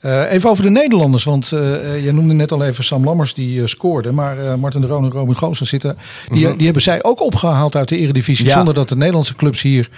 [0.06, 3.34] Eh, even over de Nederlanders, want eh, eh, je noemde net al even Sam Lammers
[3.34, 4.12] die scoorde.
[4.12, 5.98] Maar Martin de Roon en Robin Goossen zitten.
[6.32, 6.56] Die, Mhm.
[6.56, 8.46] die hebben zij ook opgehaald uit de Eredivisie.
[8.46, 8.52] Ja.
[8.52, 9.90] Zonder dat de Nederlandse clubs hier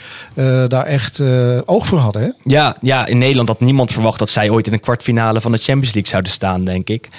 [0.68, 1.22] daar echt
[1.66, 2.22] oog voor hadden.
[2.22, 2.30] Hè?
[2.44, 5.58] Ja, ja, in Nederland had niemand verwacht dat zij ooit in een kwartfinale van de
[5.58, 7.10] Champions League zouden staan, denk ik.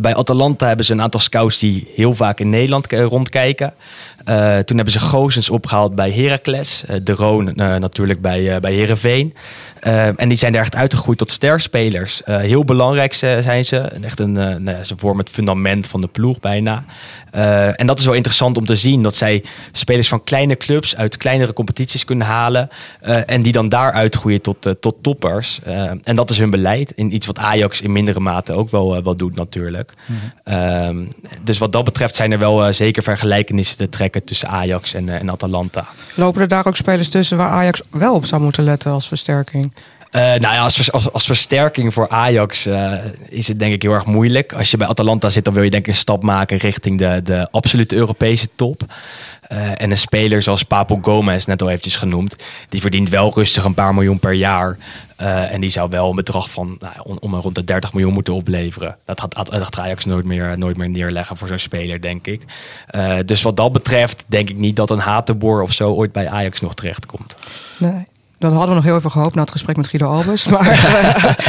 [0.00, 3.74] Bij Atalanta hebben ze een aantal scouts die heel vaak in Nederland rondkijken.
[4.24, 6.84] Eh, toen hebben ze Gozens opgehaald bij Heracles.
[6.84, 9.34] eh, de Roon eh, natuurlijk bij, bij Herenveen.
[10.16, 12.22] en die zijn er echt uitgegroeid tot sterspelers.
[12.24, 13.76] Heel belangrijk zijn ze.
[13.78, 16.84] Echt een, nou ja, ze vormen het fundament van de ploeg bijna.
[17.76, 19.02] En dat is wel interessant om te zien.
[19.02, 22.68] Dat zij spelers van kleine clubs uit kleinere competities kunnen halen.
[23.26, 25.60] en die dan daar uitgroeien tot, tot toppers.
[26.04, 26.92] En dat is hun beleid.
[26.94, 29.92] In iets wat Ajax in mindere mate ook wel, wel doet natuurlijk.
[30.44, 31.04] Ehm,
[31.42, 35.14] dus wat dat betreft zijn er wel zeker vergelijkenissen te trekken tussen Ajax en, eh,
[35.14, 35.86] en Atalanta.
[36.14, 39.72] Lopen er daar ook spelers tussen waar Ajax wel op zou moeten letten als versterking?
[40.12, 42.92] Eh, nou ja, als, als, versterking voor Ajax eh,
[43.28, 44.52] is het denk ik heel erg moeilijk.
[44.52, 47.20] Als je bij Atalanta zit, dan wil je denk ik een stap maken richting de,
[47.24, 48.82] de absolute Europese top.
[49.48, 52.36] Eh, en een speler zoals Papo Gomez, net al eventjes genoemd,
[52.68, 54.78] die verdient wel rustig een paar miljoen per jaar.
[55.16, 58.96] En die zou wel een bedrag van nou, om, rond de 30 miljoen moeten opleveren.
[59.04, 62.42] Dat gaat, Ajax nooit meer, nooit meer neerleggen voor zo'n speler, denk ik.
[63.24, 66.60] Dus wat dat betreft denk ik niet dat een Hatenboer of zo ooit bij Ajax
[66.60, 67.36] nog terechtkomt.
[67.78, 68.06] Nee.
[68.42, 70.46] Dat hadden we nog heel even gehoopt na het gesprek met Guido Albers.
[70.46, 70.80] Maar eh,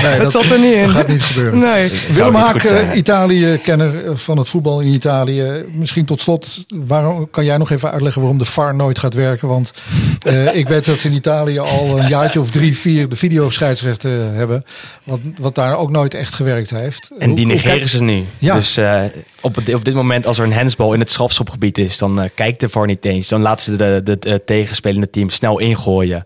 [0.02, 0.82] het dat- zat er niet in.
[0.82, 1.60] dat gaat niet gebeuren.
[1.60, 1.92] Nee.
[2.10, 5.66] Willem Haak, eh, Italië-kenner eh, van het voetbal in Italië.
[5.74, 9.48] Misschien tot slot, waarom, kan jij nog even uitleggen waarom de VAR nooit gaat werken?
[9.48, 9.74] Want
[10.22, 14.34] eh, ik weet dat ze in Italië al een jaartje of drie, vier de videoscheidsrechten
[14.34, 14.66] hebben.
[15.04, 17.12] Wat, wat daar ook nooit echt gewerkt heeft.
[17.20, 18.26] En Hoe- die negeren ze nu.
[18.38, 18.54] Ja.
[18.56, 19.02] Dus eh,
[19.42, 22.60] op, het- op dit moment, als er een handsbal in het strafschopgebied is, dan kijkt
[22.60, 23.28] de VAR niet eens.
[23.28, 26.24] Dan laten ze de, de, de tegenspelende team snel ingooien.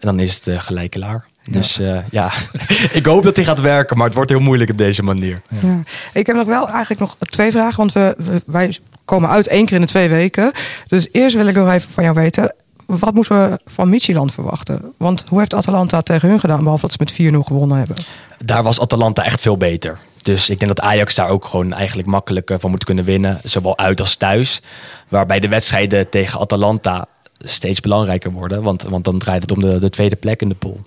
[0.00, 1.24] En dan is het uh, gelijk klaar.
[1.50, 2.32] Dus eh, ja,
[2.92, 5.42] ik hoop dat die gaat werken, maar het wordt heel moeilijk op deze manier.
[5.62, 5.82] Ja.
[6.12, 9.64] Ik heb nog wel eigenlijk nog twee vragen, want we, we- wij komen uit één
[9.66, 10.52] keer in de twee weken.
[10.86, 12.54] Dus eerst wil ik nog even van jou weten,
[12.86, 14.92] wat moeten we van Michieland verwachten?
[14.96, 17.96] Want hoe heeft Atalanta tegen hun gedaan, behalve dat ze met 4-0 gewonnen hebben?
[18.44, 19.98] Daar was Atalanta echt veel beter.
[20.22, 23.40] Dus ik denk dat Ajax daar ook gewoon eigenlijk makkelijk eh, van moet kunnen winnen.
[23.44, 24.62] Zowel uit als thuis.
[25.08, 27.06] Waarbij de wedstrijden tegen Atalanta
[27.40, 28.62] steeds belangrijker worden.
[28.62, 30.80] Want, want dan draait het om de, de tweede plek in de pool.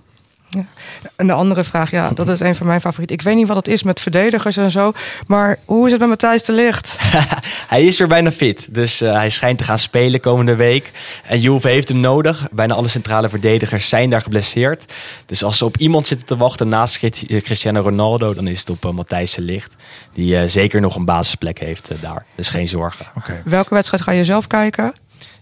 [1.16, 3.16] En de andere vraag, ja, dat is een van mijn favorieten.
[3.16, 4.92] Ik weet niet wat het is met verdedigers en zo.
[5.26, 6.98] Maar hoe is het met Matthijs de Ligt?
[7.74, 8.74] hij is weer bijna fit.
[8.74, 10.92] Dus uh, hij schijnt te gaan spelen komende week.
[11.24, 12.48] En Juve heeft hem nodig.
[12.50, 14.92] Bijna alle centrale verdedigers zijn daar geblesseerd.
[15.26, 18.34] Dus als ze op iemand zitten te wachten naast Cristiano Ronaldo...
[18.34, 19.74] dan is het op uh, Matthijs de Ligt.
[20.12, 22.24] Die uh, zeker nog een basisplek heeft daar.
[22.34, 23.06] Dus geen zorgen.
[23.16, 23.42] Okay.
[23.44, 24.92] Welke wedstrijd ga je zelf kijken?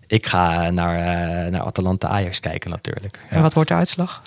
[0.07, 1.01] Ik ga naar,
[1.51, 3.19] naar Atalanta Ajax kijken natuurlijk.
[3.29, 3.43] En ja.
[3.43, 4.23] wat wordt de uitslag?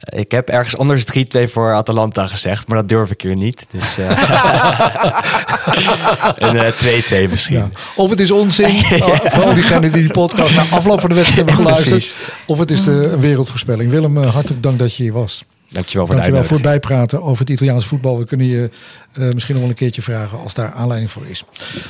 [0.00, 1.04] Ik heb ergens anders
[1.38, 3.66] 3-2 voor Atalanta gezegd, maar dat durf ik hier niet.
[3.70, 4.08] Dus, uh,
[6.36, 7.56] een 2-2 uh, misschien.
[7.56, 7.68] Ja.
[7.94, 8.84] Of het is onzin,
[9.32, 12.14] vooral diegenen die die podcast na afloop van de wedstrijd hebben geluisterd.
[12.46, 13.90] Of het is de, een wereldvoorspelling.
[13.90, 15.44] Willem, hartelijk dank dat je hier was.
[15.68, 18.18] Dankjewel voor, Dankjewel voor het bijpraten over het Italiaanse voetbal.
[18.18, 18.70] We kunnen je
[19.14, 21.44] uh, misschien nog wel een keertje vragen als daar aanleiding voor is.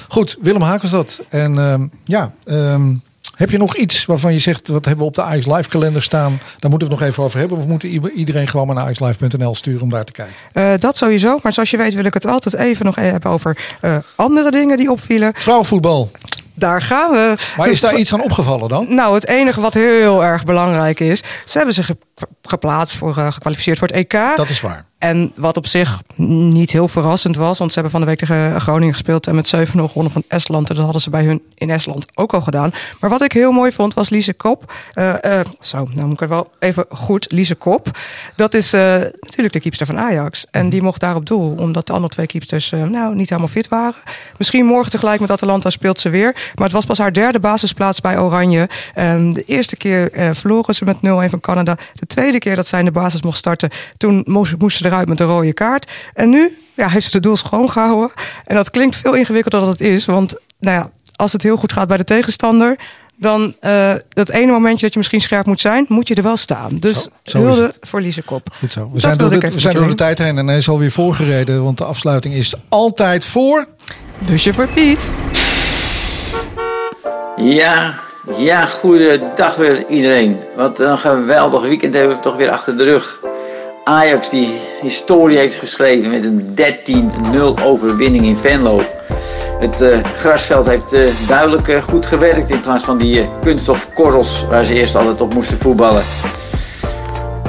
[0.08, 1.22] Goed, Willem Hakenstad.
[1.28, 2.32] En ehm, ja...
[2.44, 3.02] Um,
[3.36, 6.02] heb je nog iets waarvan je zegt, wat hebben we op de Ajax Live kalender
[6.02, 6.40] staan?
[6.58, 7.58] Daar moeten we het nog even over hebben.
[7.58, 10.34] Of moeten iedereen gewoon naar ajaxlive.nl sturen om daar te kijken?
[10.54, 11.38] Uh, dat sowieso.
[11.42, 14.76] Maar zoals je weet wil ik het altijd even nog hebben over uh, andere dingen
[14.76, 15.32] die opvielen.
[15.34, 16.10] Vrouwenvoetbal.
[16.54, 17.34] Daar gaan we.
[17.56, 18.86] Maar dus is daar iets aan opgevallen dan?
[18.94, 21.90] Nou, het enige wat heel erg belangrijk is, ze hebben zich
[22.42, 24.36] geplaatst voor uh, gekwalificeerd voor het EK.
[24.36, 24.86] Dat is waar.
[24.98, 28.60] En wat op zich niet heel verrassend was, want ze hebben van de week tegen
[28.60, 30.68] Groningen gespeeld en met 7-0 gewonnen van Estland.
[30.68, 32.70] En dat hadden ze bij hun in Estland ook al gedaan.
[33.00, 34.72] Maar wat ik heel mooi vond, was Lise Kop.
[34.94, 37.32] Uh, uh, zo, nou moet ik het wel even goed.
[37.32, 37.98] Lise Kop.
[38.36, 40.46] Dat is uh, natuurlijk de keepster van Ajax.
[40.50, 43.68] En die mocht daar op doel, omdat de andere twee keepsters nou, niet helemaal fit
[43.68, 44.00] waren.
[44.38, 46.32] Misschien morgen tegelijk met Atalanta speelt ze weer.
[46.32, 48.68] Maar het was pas haar derde basisplaats bij Oranje.
[48.94, 51.76] En de eerste keer verloren ze met 0-1 van Canada.
[51.92, 55.20] De tweede keer dat zij in de basis mocht starten, toen moesten ze eruit met
[55.20, 55.90] een rode kaart.
[56.14, 58.10] En nu ja, heeft ze de doel schoongehouden.
[58.44, 60.04] En dat klinkt veel ingewikkelder dan het is.
[60.04, 62.78] Want nou ja, als het heel goed gaat bij de tegenstander...
[63.16, 65.84] dan uh, dat ene momentje dat je misschien scherp moet zijn...
[65.88, 66.76] moet je er wel staan.
[66.76, 68.48] Dus zo, hulde voor Lise Kop.
[68.58, 68.90] Goed zo.
[68.92, 71.64] We zijn, door de, we zijn door de tijd heen en hij is alweer voorgereden.
[71.64, 73.66] Want de afsluiting is altijd voor...
[74.26, 75.10] Busje voor Piet.
[77.36, 78.00] Ja,
[78.34, 80.38] ja, goedendag weer iedereen.
[80.56, 83.20] Wat een geweldig weekend hebben we toch weer achter de rug.
[83.84, 86.56] Ajax die historie heeft geschreven met een
[87.58, 88.82] 13-0 overwinning in Venlo.
[89.58, 94.64] Het uh, grasveld heeft uh, duidelijk uh, goed gewerkt in plaats van die kunststofkorrels waar
[94.64, 96.04] ze eerst altijd op moesten voetballen.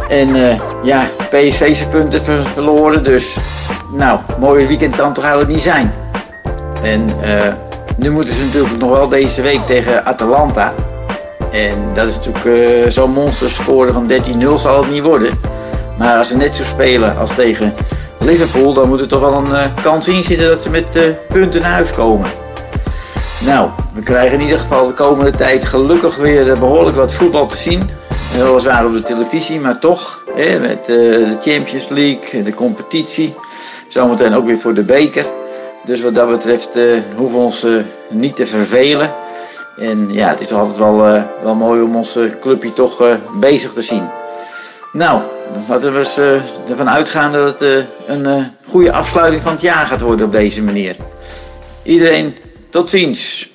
[0.09, 3.35] En ja, PSV zijn punten ver verloren, dus
[3.91, 5.93] nou, mooie weekend kan toch eigenlijk niet zijn.
[6.83, 7.09] En
[7.97, 10.73] nu moeten ze natuurlijk nog wel deze week tegen Atalanta.
[11.51, 15.39] En dat is natuurlijk zo'n monsterscore van 13-0 zal het niet worden.
[15.97, 17.73] Maar als ze net zo spelen als tegen
[18.19, 21.03] Liverpool, dan moet er toch wel een uh, kans in zitten dat ze met uh,
[21.27, 22.29] punten naar huis komen.
[23.39, 27.45] Nou, we krijgen in ieder geval de komende tijd gelukkig weer uh, behoorlijk wat voetbal
[27.47, 27.89] te zien.
[28.37, 30.23] Weliswaar op de televisie, maar toch.
[30.35, 33.35] Hè, met de Champions League, de competitie.
[33.87, 35.25] Zometeen ook weer voor de beker.
[35.87, 36.69] Dus wat dat betreft
[37.15, 37.65] hoeven we ons
[38.09, 39.13] niet te vervelen.
[39.77, 40.97] En ja, het is altijd wel,
[41.43, 44.09] wel mooi om ons clubje toch bezig te zien.
[44.91, 45.21] Nou,
[45.69, 50.01] laten we eens uh, ervan uitgaan dat het een goede afsluiting van het jaar gaat
[50.01, 50.95] worden op deze manier.
[51.83, 52.35] Iedereen,
[52.69, 53.49] tot ziens.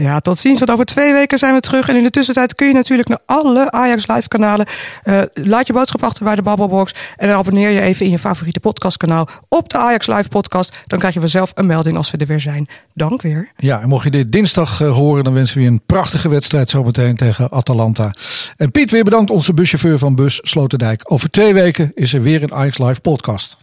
[0.00, 0.58] Ja, tot ziens.
[0.58, 1.88] Want over twee weken zijn we terug.
[1.88, 4.66] En in de tussentijd kun je natuurlijk naar alle Ajax Live kanalen.
[5.04, 6.94] Uh, laat je boodschap achter bij de Babbelbox.
[7.16, 10.78] En dan abonneer je even in je favoriete podcastkanaal op de Ajax Live podcast.
[10.86, 12.68] Dan krijg je vanzelf een melding als we er weer zijn.
[12.94, 13.52] Dank weer.
[13.56, 16.70] Ja, en mocht je dit dinsdag uh, horen, dan wensen we je een prachtige wedstrijd
[16.70, 18.10] zometeen tegen Atalanta.
[18.56, 21.12] En Piet, weer bedankt onze buschauffeur van Bus Sloterdijk.
[21.12, 23.56] Over twee weken is er weer een Ajax Live podcast.